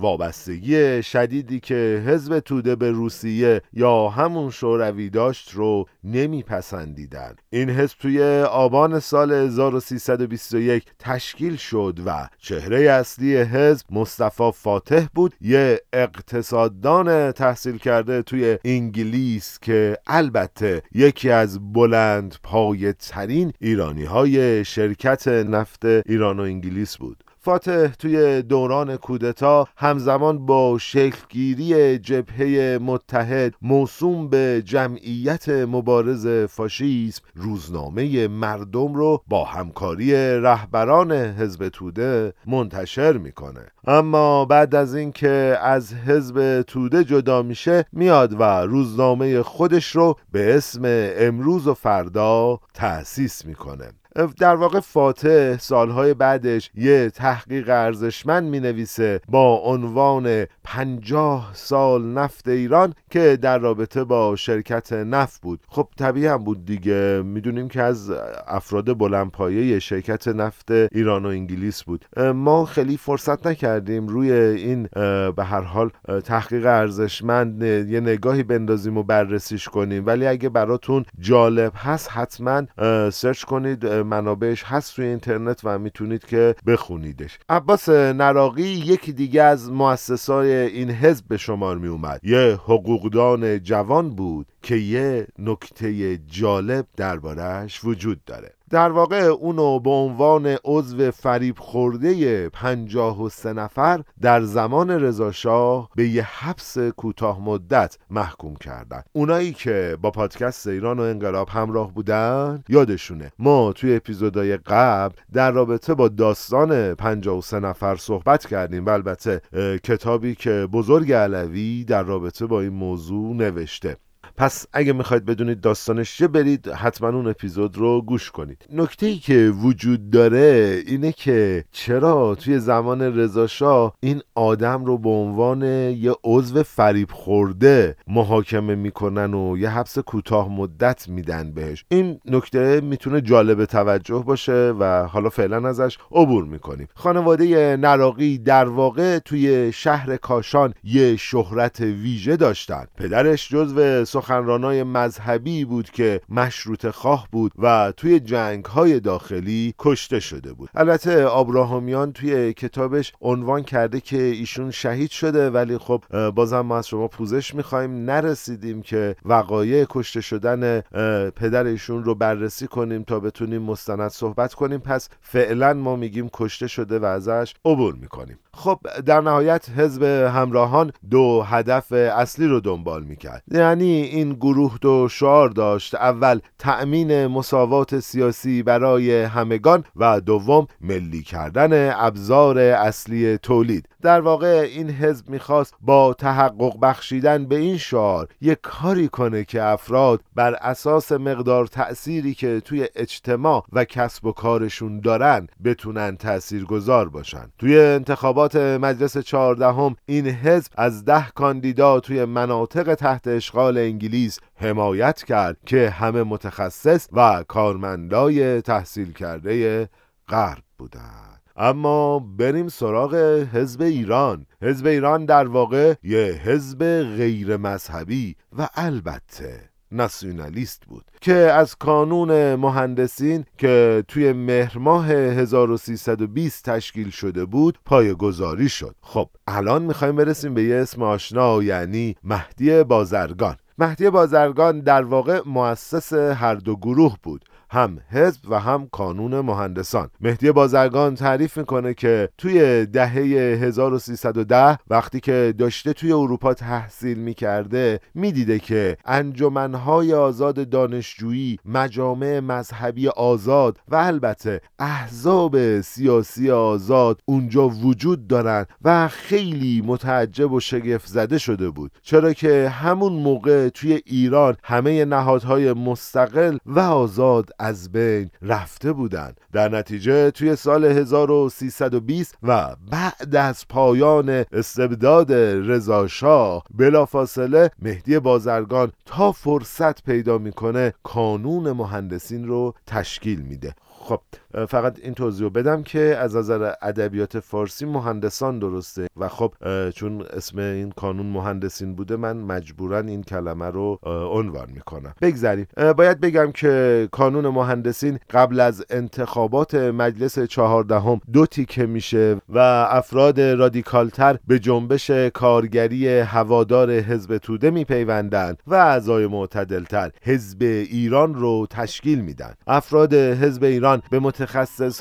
وابستگی 0.47 1.03
شدیدی 1.03 1.59
که 1.59 2.03
حزب 2.07 2.39
توده 2.39 2.75
به 2.75 2.91
روسیه 2.91 3.61
یا 3.73 4.09
همون 4.09 4.49
شوروی 4.49 5.09
داشت 5.09 5.51
رو 5.51 5.85
نمیپسندیدن 6.03 7.35
این 7.49 7.69
حزب 7.69 7.97
توی 7.97 8.41
آبان 8.41 8.99
سال 8.99 9.31
1321 9.31 10.85
تشکیل 10.99 11.55
شد 11.55 11.99
و 12.05 12.27
چهره 12.37 12.89
اصلی 12.89 13.37
حزب 13.37 13.85
مصطفی 13.91 14.51
فاتح 14.51 15.05
بود 15.15 15.33
یه 15.41 15.81
اقتصاددان 15.93 17.31
تحصیل 17.31 17.77
کرده 17.77 18.21
توی 18.21 18.57
انگلیس 18.65 19.59
که 19.61 19.97
البته 20.07 20.81
یکی 20.91 21.29
از 21.29 21.73
بلند 21.73 22.35
پای 22.43 22.93
ترین 22.93 23.53
ایرانی 23.59 24.03
های 24.03 24.65
شرکت 24.65 25.27
نفت 25.27 25.85
ایران 25.85 26.39
و 26.39 26.43
انگلیس 26.43 26.97
بود. 26.97 27.24
فاتح 27.45 27.87
توی 27.87 28.41
دوران 28.41 28.97
کودتا 28.97 29.67
همزمان 29.77 30.45
با 30.45 30.77
شکلگیری 30.77 31.99
جبهه 31.99 32.79
متحد 32.81 33.53
موسوم 33.61 34.29
به 34.29 34.61
جمعیت 34.65 35.49
مبارز 35.49 36.27
فاشیسم 36.27 37.23
روزنامه 37.35 38.27
مردم 38.27 38.93
رو 38.93 39.23
با 39.27 39.43
همکاری 39.43 40.13
رهبران 40.41 41.11
حزب 41.11 41.69
توده 41.69 42.33
منتشر 42.47 43.17
می‌کنه. 43.17 43.65
اما 43.87 44.45
بعد 44.45 44.75
از 44.75 44.95
اینکه 44.95 45.57
از 45.61 45.93
حزب 45.93 46.61
توده 46.61 47.03
جدا 47.03 47.41
میشه 47.41 47.85
میاد 47.91 48.39
و 48.39 48.43
روزنامه 48.43 49.41
خودش 49.41 49.95
رو 49.95 50.15
به 50.31 50.55
اسم 50.55 50.81
امروز 51.17 51.67
و 51.67 51.73
فردا 51.73 52.59
تأسیس 52.73 53.45
می‌کنه. 53.45 53.89
در 54.15 54.55
واقع 54.55 54.79
فاتح 54.79 55.57
سالهای 55.57 56.13
بعدش 56.13 56.71
یه 56.75 57.09
تحقیق 57.09 57.69
ارزشمند 57.69 58.49
می 58.49 58.59
نویسه 58.59 59.21
با 59.29 59.55
عنوان 59.55 60.45
پنجاه 60.65 61.51
سال 61.53 62.05
نفت 62.05 62.47
ایران 62.47 62.93
که 63.09 63.37
در 63.41 63.59
رابطه 63.59 64.03
با 64.03 64.35
شرکت 64.35 64.93
نفت 64.93 65.41
بود. 65.41 65.59
خب 65.67 65.87
طبیعی 65.97 66.27
هم 66.27 66.43
بود 66.43 66.65
دیگه. 66.65 67.21
می‌دونیم 67.25 67.67
که 67.67 67.81
از 67.81 68.11
افراد 68.47 68.97
بلندپایه 68.97 69.79
شرکت 69.79 70.27
نفت 70.27 70.71
ایران 70.71 71.25
و 71.25 71.29
انگلیس 71.29 71.83
بود. 71.83 72.05
ما 72.35 72.65
خیلی 72.65 72.97
فرصت 72.97 73.47
نکردیم 73.47 74.07
روی 74.07 74.31
این 74.31 74.89
به 75.35 75.43
هر 75.43 75.61
حال 75.61 75.89
تحقیق 76.23 76.65
ارزشمند 76.65 77.63
یه 77.63 77.99
نگاهی 77.99 78.43
بندازیم 78.43 78.97
و 78.97 79.03
بررسیش 79.03 79.69
کنیم. 79.69 80.05
ولی 80.05 80.27
اگه 80.27 80.49
براتون 80.49 81.05
جالب 81.19 81.71
هست 81.75 82.09
حتما 82.11 82.63
سرچ 83.09 83.43
کنید. 83.43 83.85
منابعش 83.85 84.63
هست 84.63 84.99
روی 84.99 85.07
اینترنت 85.07 85.61
و 85.63 85.79
می‌تونید 85.79 86.25
که 86.25 86.55
بخونیدش. 86.67 87.39
عباس 87.49 87.89
نراقی 87.89 88.63
یکی 88.63 89.13
دیگه 89.13 89.43
از 89.43 89.71
مؤسسای 89.71 90.54
این 90.55 90.91
حزب 90.91 91.27
به 91.27 91.37
شمار 91.37 91.77
می 91.77 91.87
اومد 91.87 92.19
یه 92.23 92.59
حقوقدان 92.63 93.59
جوان 93.59 94.09
بود 94.09 94.47
که 94.61 94.75
یه 94.75 95.27
نکته 95.39 96.17
جالب 96.17 96.87
دربارهش 96.97 97.83
وجود 97.83 98.25
داره. 98.25 98.53
در 98.69 98.91
واقع 98.91 99.21
اونو 99.21 99.79
به 99.79 99.89
عنوان 99.89 100.57
عضو 100.65 101.11
فریب 101.11 101.59
خورده 101.59 102.49
پنجاه 102.49 103.23
و 103.23 103.29
سه 103.29 103.53
نفر 103.53 104.03
در 104.21 104.41
زمان 104.41 104.89
رضاشاه 104.89 105.89
به 105.95 106.07
یه 106.07 106.23
حبس 106.23 106.77
کوتاه 106.77 107.41
مدت 107.41 107.97
محکوم 108.09 108.55
کردن. 108.55 109.03
اونایی 109.13 109.53
که 109.53 109.97
با 110.01 110.11
پادکست 110.11 110.67
ایران 110.67 110.99
و 110.99 111.01
انقلاب 111.01 111.49
همراه 111.49 111.93
بودن 111.93 112.63
یادشونه. 112.69 113.31
ما 113.39 113.73
توی 113.73 113.95
اپیزودهای 113.95 114.57
قبل 114.57 115.15
در 115.33 115.51
رابطه 115.51 115.93
با 115.93 116.07
داستان 116.07 116.95
پنجاه 116.95 117.37
و 117.37 117.41
سه 117.41 117.59
نفر 117.59 117.95
صحبت 117.95 118.45
کردیم 118.45 118.87
البته 118.87 119.41
کتابی 119.83 120.35
که 120.35 120.67
بزرگ 120.71 121.13
علوی 121.13 121.83
در 121.83 122.03
رابطه 122.03 122.45
با 122.45 122.61
این 122.61 122.73
موضوع 122.73 123.35
نوشته. 123.35 123.97
پس 124.37 124.65
اگه 124.73 124.93
می‌خواید 124.93 125.25
بدونید 125.25 125.61
داستانش 125.61 126.17
چه 126.17 126.27
برید 126.27 126.67
حتما 126.67 127.09
اون 127.09 127.27
اپیزود 127.27 127.77
رو 127.77 128.01
گوش 128.01 128.31
کنید. 128.31 128.65
نکته 128.73 129.05
ای 129.05 129.17
که 129.17 129.53
وجود 129.61 130.09
داره 130.09 130.81
اینه 130.87 131.11
که 131.11 131.65
چرا 131.71 132.35
توی 132.35 132.59
زمان 132.59 133.01
رضا 133.01 133.93
این 133.99 134.21
آدم 134.35 134.85
رو 134.85 134.97
به 134.97 135.09
عنوان 135.09 135.63
یه 135.63 136.13
عضو 136.23 136.63
فریب 136.63 137.11
خورده 137.11 137.95
محاکمه 138.07 138.75
می‌کنن 138.75 139.33
و 139.33 139.57
یه 139.57 139.69
حبس 139.69 139.99
کوتاه 139.99 140.49
مدت 140.51 141.09
میدن 141.09 141.51
بهش؟ 141.51 141.85
این 141.89 142.19
نکته 142.25 142.81
می‌تونه 142.81 143.21
جالب 143.21 143.65
توجه 143.65 144.23
باشه 144.25 144.73
و 144.79 145.07
حالا 145.07 145.29
فعلا 145.29 145.69
ازش 145.69 145.97
عبور 146.11 146.43
می‌کنیم. 146.43 146.87
خانواده 146.95 147.77
نراقی 147.77 148.37
در 148.37 148.69
واقع 148.69 149.19
توی 149.19 149.71
شهر 149.73 150.17
کاشان 150.17 150.73
یه 150.83 151.15
شهرت 151.15 151.79
ویژه 151.79 152.35
داشتن. 152.35 152.85
پدرش 152.97 153.49
جزو 153.49 154.05
سخنرانای 154.25 154.83
مذهبی 154.83 155.65
بود 155.65 155.89
که 155.89 156.21
مشروط 156.29 156.87
خواه 156.87 157.27
بود 157.31 157.51
و 157.59 157.93
توی 157.97 158.19
جنگ 158.19 158.65
های 158.65 158.99
داخلی 158.99 159.73
کشته 159.79 160.19
شده 160.19 160.53
بود. 160.53 160.69
البته 160.75 161.25
آبراهامیان 161.25 162.11
توی 162.13 162.53
کتابش 162.53 163.13
عنوان 163.21 163.63
کرده 163.63 163.99
که 163.99 164.21
ایشون 164.21 164.71
شهید 164.71 165.09
شده 165.11 165.49
ولی 165.49 165.77
خب 165.77 166.29
بازم 166.29 166.59
ما 166.59 166.77
از 166.77 166.87
شما 166.87 167.07
پوزش 167.07 167.55
می‌خوایم. 167.55 168.05
نرسیدیم 168.05 168.81
که 168.81 169.15
وقایع 169.25 169.85
کشته 169.89 170.21
شدن 170.21 170.81
پدر 171.29 171.65
ایشون 171.65 172.03
رو 172.03 172.15
بررسی 172.15 172.67
کنیم 172.67 173.03
تا 173.03 173.19
بتونیم 173.19 173.61
مستند 173.61 174.09
صحبت 174.09 174.53
کنیم. 174.53 174.79
پس 174.79 175.09
فعلا 175.21 175.73
ما 175.73 175.95
میگیم 175.95 176.29
کشته 176.33 176.67
شده 176.67 176.99
و 176.99 177.05
ازش 177.05 177.53
عبور 177.65 177.95
می‌کنیم. 177.95 178.39
خب 178.53 178.79
در 179.05 179.21
نهایت 179.21 179.69
حزب 179.69 180.03
همراهان 180.03 180.91
دو 181.09 181.41
هدف 181.41 181.91
اصلی 181.91 182.47
رو 182.47 182.59
دنبال 182.59 183.03
می‌کرد. 183.03 183.43
یعنی 183.51 184.01
این 184.15 184.33
گروه 184.33 184.77
دو 184.81 185.07
شعار 185.09 185.49
داشت. 185.49 185.95
اول 185.95 186.39
تأمین 186.59 187.27
مساوات 187.27 187.99
سیاسی 187.99 188.63
برای 188.63 189.23
همگان 189.23 189.83
و 189.95 190.21
دوم 190.21 190.67
ملی 190.81 191.23
کردن 191.23 191.93
ابزار 191.95 192.59
اصلی 192.59 193.37
تولید. 193.37 193.87
در 194.05 194.21
واقع 194.21 194.67
این 194.71 194.89
حزب 194.89 195.29
می‌خواست 195.29 195.73
با 195.81 196.13
تحقق 196.13 196.79
بخشیدن 196.79 197.45
به 197.45 197.55
این 197.55 197.77
شعار 197.77 198.27
یک 198.41 198.57
کاری 198.61 199.07
کنه 199.07 199.43
که 199.43 199.63
افراد 199.63 200.21
بر 200.35 200.53
اساس 200.53 201.11
مقدار 201.11 201.67
تأثیری 201.67 202.33
که 202.33 202.59
توی 202.59 202.87
اجتماع 202.95 203.65
و 203.73 203.85
کسب 203.85 204.25
و 204.25 204.31
کارشون 204.31 204.99
دارن 204.99 205.47
بتونن 205.63 206.17
تأثیرگذار 206.17 207.09
باشن. 207.09 207.51
توی 207.57 207.79
انتخابات 207.79 208.55
مجلس 208.55 209.17
چهاردهم 209.17 209.95
این 210.05 210.27
حزب 210.27 210.71
از 210.75 211.05
ده 211.05 211.29
کاندیدا 211.29 211.99
توی 211.99 212.25
مناطق 212.25 212.95
تحت 212.95 213.27
اشغال 213.27 213.77
انگلیس 213.77 214.39
حمایت 214.55 215.23
کرد 215.23 215.57
که 215.65 215.89
همه 215.89 216.23
متخصص 216.23 217.07
و 217.11 217.43
کارمندای 217.47 218.61
تحصیل 218.61 219.13
کرده 219.13 219.89
غرب 220.27 220.63
بودند 220.77 221.34
اما 221.55 222.19
بریم 222.19 222.67
سراغ 222.67 223.15
حزب 223.53 223.81
ایران. 223.81 224.45
حزب 224.61 224.85
ایران 224.87 225.25
در 225.25 225.47
واقع 225.47 225.93
یه 226.03 226.41
حزب 226.43 227.03
غیر 227.17 227.57
مذهبی 227.57 228.35
و 228.57 228.69
البته 228.75 229.69
ناسیونالیست 229.91 230.85
بود 230.85 231.05
که 231.21 231.33
از 231.33 231.75
کانون 231.75 232.55
مهندسین 232.55 233.45
که 233.57 234.03
توی 234.07 234.33
مهر 234.33 234.77
ماه 234.77 235.07
1320 235.07 236.69
تشکیل 236.69 237.09
شده 237.09 237.45
بود 237.45 237.79
پای 237.85 238.13
گذاری 238.13 238.69
شد. 238.69 238.95
خب 239.01 239.29
الان 239.47 239.81
می‌خوایم 239.81 240.15
برسیم 240.15 240.53
به 240.53 240.63
یه 240.63 240.75
اسم 240.75 241.01
آشنا 241.01 241.63
یعنی 241.63 242.15
مهدی 242.23 242.83
بازرگان. 242.83 243.55
مهدی 243.77 244.09
بازرگان 244.09 244.79
در 244.79 245.03
واقع 245.03 245.41
مؤسس 245.45 246.13
هر 246.13 246.55
دو 246.55 246.75
گروه 246.75 247.15
بود. 247.23 247.45
هم 247.75 247.99
حزب 248.09 248.41
و 248.49 248.59
هم 248.59 248.87
کانون 248.91 249.39
مهندسان. 249.39 250.09
مهدی 250.21 250.51
بازرگان 250.51 251.15
تعریف 251.15 251.57
می‌کنه 251.57 251.93
که 251.93 252.29
توی 252.37 252.85
دهه 252.85 253.13
1310 253.61 254.77
وقتی 254.89 255.19
که 255.19 255.53
داشته 255.57 255.93
توی 255.93 256.11
اروپا 256.11 256.53
تحصیل 256.53 257.17
می‌کرده 257.17 257.99
می‌دیده 258.13 258.59
که 258.59 258.97
انجمنهای 259.05 260.13
آزاد 260.13 260.69
دانشجویی 260.69 261.59
مجامع 261.65 262.39
مذهبی 262.39 263.07
آزاد 263.07 263.77
و 263.87 263.95
البته 263.95 264.61
احزاب 264.79 265.81
سیاسی 265.81 266.51
آزاد 266.51 267.21
اونجا 267.25 267.67
وجود 267.67 268.27
دارن 268.27 268.65
و 268.83 269.07
خیلی 269.07 269.83
متعجب 269.85 270.51
و 270.51 270.59
شگفت 270.59 271.07
زده 271.07 271.37
شده 271.37 271.69
بود. 271.69 271.91
چرا 272.01 272.33
که 272.33 272.69
همون 272.69 273.13
موقع 273.13 273.69
توی 273.69 274.01
ایران 274.05 274.57
همه 274.63 275.05
نهادهای 275.05 275.73
مستقل 275.73 276.57
و 276.65 276.79
آزاد 276.79 277.49
از 277.65 277.91
بین 277.91 278.29
رفته 278.41 278.93
بودند 278.93 279.41
در 279.53 279.69
نتیجه 279.69 280.31
توی 280.31 280.55
سال 280.55 280.85
1320 280.85 282.37
و 282.43 282.75
بعد 282.91 283.35
از 283.35 283.67
پایان 283.67 284.29
استبداد 284.29 285.33
رضاشاه 285.71 286.63
بلافاصله 286.77 287.71
مهدی 287.81 288.19
بازرگان 288.19 288.91
تا 289.05 289.31
فرصت 289.31 290.03
پیدا 290.03 290.37
می‌کنه 290.37 290.93
کانون 291.03 291.71
مهندسین 291.71 292.47
رو 292.47 292.73
تشکیل 292.87 293.41
میده. 293.41 293.75
خب 293.89 294.21
فقط 294.69 294.99
این 295.03 295.13
توضیح 295.13 295.49
بدم 295.49 295.83
که 295.83 295.99
از 295.99 296.35
نظر 296.35 296.73
ادبیات 296.81 297.39
فارسی 297.39 297.85
مهندسان 297.85 298.59
درسته. 298.59 299.07
و 299.17 299.27
خب 299.27 299.53
چون 299.89 300.21
اسم 300.21 300.59
این 300.59 300.91
کانون 300.91 301.25
مهندسین 301.25 301.95
بوده 301.95 302.15
من 302.15 302.37
مجبورا 302.37 302.99
این 302.99 303.23
کلمه 303.23 303.65
رو 303.65 303.99
عنوان 304.31 304.67
می‌کنم. 304.73 305.13
بگذاریم 305.21 305.67
باید 305.97 306.19
بگم 306.19 306.51
که 306.51 307.07
کانون 307.11 307.47
مهندسین 307.47 308.19
قبل 308.29 308.59
از 308.59 308.85
انتخابات 308.89 309.75
مجلس 309.75 310.39
چهاردهم 310.39 311.21
دو 311.33 311.45
تیکه 311.45 311.85
میشه 311.85 312.41
و 312.49 312.59
افراد 312.89 313.41
رادیکالتر 313.41 314.37
به 314.47 314.59
جنبش 314.59 315.11
کارگری 315.33 316.07
هوادار 316.07 316.91
حزب 316.91 317.37
توده 317.37 317.71
میپیوندند 317.71 318.57
و 318.67 318.75
اعضای 318.75 319.27
معتدلتر 319.27 320.11
حزب 320.21 320.61
ایران 320.61 321.35
رو 321.35 321.67
تشکیل 321.69 322.21
میدن. 322.21 322.53
افراد 322.67 323.13
حزب 323.13 323.63
ایران 323.63 324.01
به 324.09 324.19
متخصص 324.19 324.44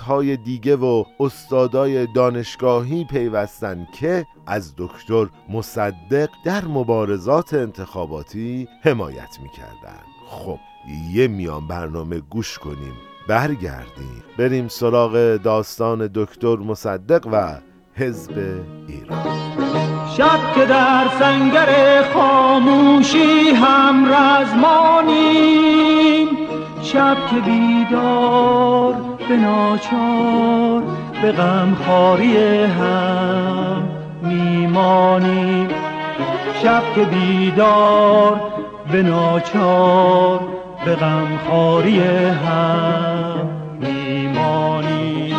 های 0.07 0.37
دیگه 0.37 0.77
و 0.77 1.05
استادای 1.21 2.07
دانشگاهی 2.07 3.05
پیوستن 3.05 3.87
که 3.93 4.27
از 4.47 4.75
دکتر 4.79 5.27
مصدق 5.49 6.29
در 6.45 6.65
مبارزات 6.65 7.55
انتخاباتی 7.55 8.69
حمایت 8.83 9.39
می‌کردن. 9.43 10.03
خب 10.27 10.59
یه 11.13 11.29
میان 11.29 11.69
برنامه 11.69 12.21
گوش 12.21 12.59
کنیم 12.59 12.95
برگردیم. 13.29 14.23
بریم 14.39 14.69
سراغ 14.69 15.37
داستان 15.37 16.11
دکتر 16.15 16.57
مصدق 16.57 17.27
و 17.33 17.59
حزب 17.95 18.63
ایران. 18.89 19.55
شب 20.17 20.55
که 20.55 20.67
در 20.67 21.09
سنگر 21.19 22.03
خاموشی 22.15 23.51
هم 23.51 24.13
رزمانیم 24.15 25.85
شب 26.83 27.17
که 27.31 27.37
بیدار 27.37 29.14
به 29.29 29.37
ناچار 29.37 30.83
به 31.23 31.33
غمخواری 31.33 32.37
هم 32.65 33.89
میمانیم 34.23 35.69
شب 36.63 36.83
که 36.95 37.05
بیدار 37.05 38.41
به 38.93 39.03
ناچار 39.03 40.41
به 40.85 40.95
غمخواری 40.95 42.01
هم 42.01 43.49
میمانیم 43.81 45.37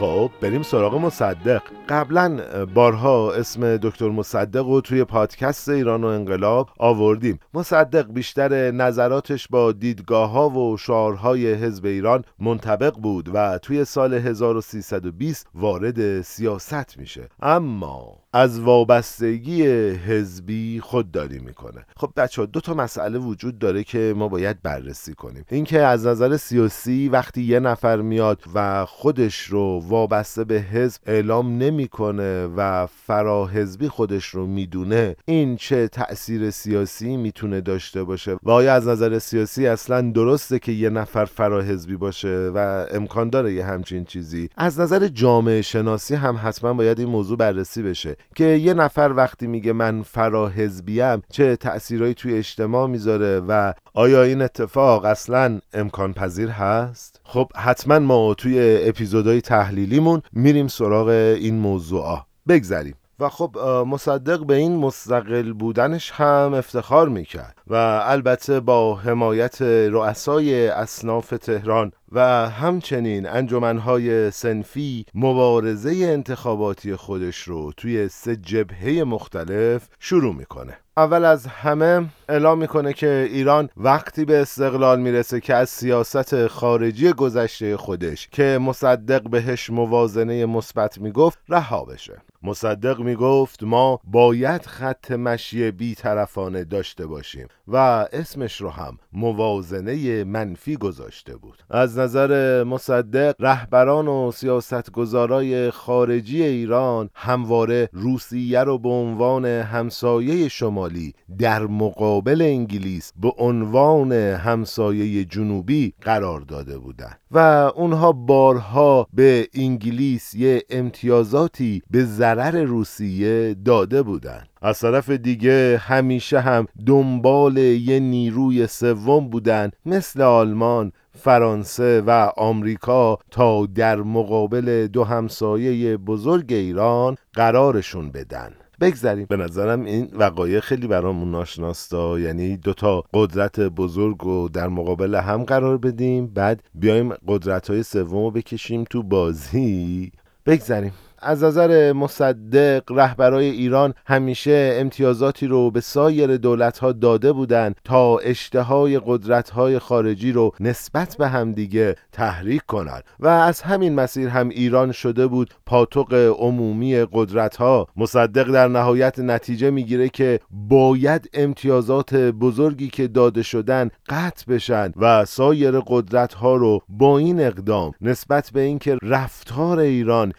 خب 0.00 0.30
بریم 0.40 0.62
سراغ 0.62 0.94
مصدق. 0.94 1.62
قبلا 1.92 2.40
بارها 2.74 3.32
اسم 3.32 3.76
دکتر 3.76 4.08
مصدق 4.08 4.66
رو 4.66 4.80
توی 4.80 5.04
پادکست 5.04 5.68
ایران 5.68 6.04
و 6.04 6.06
انقلاب 6.06 6.70
آوردیم. 6.78 7.38
مصدق 7.54 8.12
بیشتر 8.12 8.70
نظراتش 8.70 9.48
با 9.48 9.72
دیدگاه 9.72 10.30
ها 10.30 10.50
و 10.50 10.76
شعارهای 10.76 11.54
حزب 11.54 11.84
ایران 11.84 12.24
منطبق 12.38 12.94
بود 12.94 13.30
و 13.34 13.58
توی 13.58 13.84
سال 13.84 14.14
1320 14.14 15.46
وارد 15.54 16.20
سیاست 16.20 16.98
میشه. 16.98 17.28
اما 17.42 18.21
از 18.34 18.60
وابستگی 18.60 19.62
حزبی 19.90 20.80
خودداری 20.80 21.38
می‌کنه. 21.38 21.86
خب 21.96 22.12
بچه 22.16 22.46
دو 22.46 22.60
تا 22.60 22.74
مسئله 22.74 23.18
وجود 23.18 23.58
داره 23.58 23.84
که 23.84 24.14
ما 24.16 24.28
باید 24.28 24.62
بررسی 24.62 25.14
کنیم. 25.14 25.44
اینکه 25.50 25.78
از 25.80 26.06
نظر 26.06 26.36
سیاسی 26.36 27.08
وقتی 27.08 27.42
یه 27.42 27.60
نفر 27.60 28.00
میاد 28.00 28.42
و 28.54 28.86
خودش 28.86 29.40
رو 29.40 29.82
وابسته 29.86 30.44
به 30.44 30.54
حزب 30.60 31.00
اعلام 31.06 31.58
نمی‌کنه 31.58 32.46
و 32.46 32.86
فراحزبی 32.86 33.88
خودش 33.88 34.26
رو 34.26 34.46
می‌دونه 34.46 35.16
این 35.24 35.56
چه 35.56 35.88
تأثیر 35.88 36.50
سیاسی 36.50 37.16
می‌تونه 37.16 37.60
داشته 37.60 38.04
باشه؟ 38.04 38.36
و 38.42 38.50
آیا 38.50 38.74
از 38.74 38.88
نظر 38.88 39.18
سیاسی 39.18 39.66
اصلا 39.66 40.10
درسته 40.10 40.58
که 40.58 40.72
یه 40.72 40.90
نفر 40.90 41.24
فراحزبی 41.24 41.96
باشه 41.96 42.50
و 42.54 42.86
امکان 42.90 43.30
داره 43.30 43.52
یه 43.52 43.64
همچین 43.64 44.04
چیزی؟ 44.04 44.48
از 44.56 44.80
نظر 44.80 45.08
جامعه 45.08 45.62
شناسی 45.62 46.14
هم 46.14 46.40
حتما 46.42 46.74
باید 46.74 46.98
این 46.98 47.08
موضوع 47.08 47.36
بررسی 47.36 47.82
بشه. 47.82 48.16
که 48.34 48.44
یه 48.44 48.74
نفر 48.74 49.12
وقتی 49.16 49.46
میگه 49.46 49.72
من 49.72 50.02
فراحزبیم 50.02 51.22
چه 51.30 51.56
تأثیرهایی 51.56 52.14
توی 52.14 52.34
اجتماع 52.34 52.86
می‌ذاره 52.86 53.40
و 53.48 53.72
آیا 53.94 54.22
این 54.22 54.42
اتفاق 54.42 55.04
اصلا 55.04 55.60
امکان 55.72 56.12
پذیر 56.12 56.48
هست؟ 56.48 57.20
خب 57.24 57.52
حتما 57.56 57.98
ما 57.98 58.34
توی 58.34 58.80
اپیزودهای 58.88 59.40
تحلیلیمون 59.40 60.22
میریم 60.32 60.68
سراغ 60.68 61.08
این 61.08 61.58
موضوعا 61.58 62.18
بگذریم 62.48 62.94
و 63.22 63.28
خب 63.28 63.58
مصدق 63.86 64.46
به 64.46 64.54
این 64.54 64.76
مستقل 64.76 65.52
بودنش 65.52 66.10
هم 66.10 66.54
افتخار 66.54 67.08
می‌کرد 67.08 67.56
و 67.66 67.74
البته 68.04 68.60
با 68.60 68.94
حمایت 68.94 69.62
رؤسای 69.62 70.68
اصناف 70.68 71.30
تهران 71.30 71.92
و 72.12 72.20
همچنین 72.50 73.28
انجمنهای 73.28 74.30
سنفی 74.30 75.06
مبارزه 75.14 75.90
انتخاباتی 75.90 76.96
خودش 76.96 77.38
رو 77.38 77.72
توی 77.76 78.08
سه 78.08 78.36
جبهه 78.36 79.04
مختلف 79.04 79.88
شروع 80.00 80.34
می‌کنه. 80.34 80.78
اول 80.96 81.24
از 81.24 81.46
همه 81.46 82.04
اعلام 82.28 82.58
می‌کنه 82.58 82.92
که 82.92 83.28
ایران 83.30 83.68
وقتی 83.76 84.24
به 84.24 84.42
استقلال 84.42 85.00
می‌رسه 85.00 85.40
که 85.40 85.54
از 85.54 85.70
سیاست 85.70 86.46
خارجی 86.46 87.12
گذشته 87.12 87.76
خودش 87.76 88.28
که 88.28 88.58
مصدق 88.62 89.30
بهش 89.30 89.70
موازنه 89.70 90.46
مثبت 90.46 90.98
می‌گفت 90.98 91.38
رها 91.48 91.84
بشه. 91.84 92.22
مصدق 92.42 93.00
می‌گفت 93.00 93.62
ما 93.62 94.00
باید 94.04 94.66
خط 94.66 95.10
مشی 95.12 95.70
بیطرفانه 95.70 96.64
داشته 96.64 97.06
باشیم 97.06 97.48
و 97.68 97.76
اسمش 98.12 98.60
رو 98.60 98.70
هم 98.70 98.98
موازنه 99.12 100.24
منفی 100.24 100.76
گذاشته 100.76 101.36
بود. 101.36 101.62
از 101.70 101.98
نظر 101.98 102.64
مصدق 102.64 103.34
رهبران 103.38 104.08
و 104.08 104.32
سیاستگزارای 104.32 105.70
خارجی 105.70 106.42
ایران 106.42 107.10
همواره 107.14 107.88
روسیه 107.92 108.60
رو 108.60 108.78
به 108.78 108.88
عنوان 108.88 109.44
همسایه 109.44 110.48
شمالی 110.48 111.14
در 111.38 111.62
مقابل 111.62 112.42
انگلیس 112.42 113.12
به 113.20 113.32
عنوان 113.38 114.12
همسایه 114.12 115.24
جنوبی 115.24 115.94
قرار 116.00 116.40
داده 116.40 116.78
بودند. 116.78 117.21
و 117.32 117.38
اونها 117.74 118.12
بارها 118.12 119.06
به 119.12 119.48
انگلیس 119.54 120.34
یه 120.34 120.62
امتیازاتی 120.70 121.82
به 121.90 122.04
ضرر 122.04 122.62
روسیه 122.62 123.54
داده 123.54 124.02
بودند 124.02 124.48
از 124.62 124.80
طرف 124.80 125.10
دیگه 125.10 125.78
همیشه 125.78 126.40
هم 126.40 126.66
دنبال 126.86 127.56
یه 127.56 128.00
نیروی 128.00 128.66
سوم 128.66 129.28
بودن 129.28 129.70
مثل 129.86 130.22
آلمان 130.22 130.92
فرانسه 131.18 132.00
و 132.00 132.30
آمریکا 132.36 133.18
تا 133.30 133.66
در 133.66 133.96
مقابل 133.96 134.86
دو 134.86 135.04
همسایه 135.04 135.96
بزرگ 135.96 136.52
ایران 136.52 137.16
قرارشون 137.32 138.10
بدن. 138.10 138.52
بگذریم. 138.82 139.26
به 139.30 139.36
نظرم 139.36 139.84
این 139.84 140.08
وقایع 140.12 140.60
خیلی 140.60 140.86
برامون 140.86 141.30
ناشناستا. 141.30 142.18
یعنی 142.18 142.56
دوتا 142.56 143.04
قدرت 143.14 143.60
بزرگ 143.60 144.16
رو 144.20 144.48
در 144.48 144.68
مقابل 144.68 145.14
هم 145.14 145.44
قرار 145.44 145.78
بدیم 145.78 146.26
بعد 146.26 146.62
بیایم 146.74 147.14
قدرت 147.28 147.70
های 147.70 147.82
سوم 147.82 148.24
رو 148.24 148.30
بکشیم 148.30 148.84
تو 148.90 149.02
بازی. 149.02 150.12
بگذریم. 150.46 150.92
از 151.22 151.44
نظر 151.44 151.92
مصدق 151.92 152.82
رهبرای 152.90 153.50
ایران 153.50 153.94
همیشه 154.06 154.76
امتیازاتی 154.80 155.46
رو 155.46 155.70
به 155.70 155.80
سایر 155.80 156.36
دولت 156.36 156.78
ها 156.78 156.92
داده 156.92 157.32
بودند 157.32 157.76
تا 157.84 158.18
اشتهای 158.18 159.00
قدرت 159.06 159.50
های 159.50 159.78
خارجی 159.78 160.32
رو 160.32 160.52
نسبت 160.60 161.16
به 161.18 161.28
همدیگه 161.28 161.96
تحریک 162.12 162.62
کنند. 162.66 163.04
و 163.20 163.28
از 163.28 163.62
همین 163.62 163.94
مسیر 163.94 164.28
هم 164.28 164.48
ایران 164.48 164.92
شده 164.92 165.26
بود 165.26 165.54
پاتوق 165.66 166.34
عمومی 166.38 167.06
قدرت 167.12 167.56
ها 167.56 167.88
مصدق 167.96 168.50
در 168.52 168.68
نهایت 168.68 169.18
نتیجه 169.18 169.70
می‌گیره 169.70 170.08
که 170.08 170.40
باید 170.50 171.30
امتیازات 171.34 172.14
بزرگی 172.14 172.88
که 172.88 173.08
داده 173.08 173.42
شدن 173.42 173.90
قطع 174.08 174.52
بشن 174.52 174.92
و 174.96 175.24
سایر 175.24 175.80
قدرت 175.86 176.34
ها 176.34 176.56
رو 176.56 176.80
با 176.88 177.18
این 177.18 177.40
اقدام 177.40 177.92
نسبت 178.00 178.50
به 178.50 178.60
اینکه 178.60 178.98
رفتار 179.02 179.78
ایران 179.78 180.32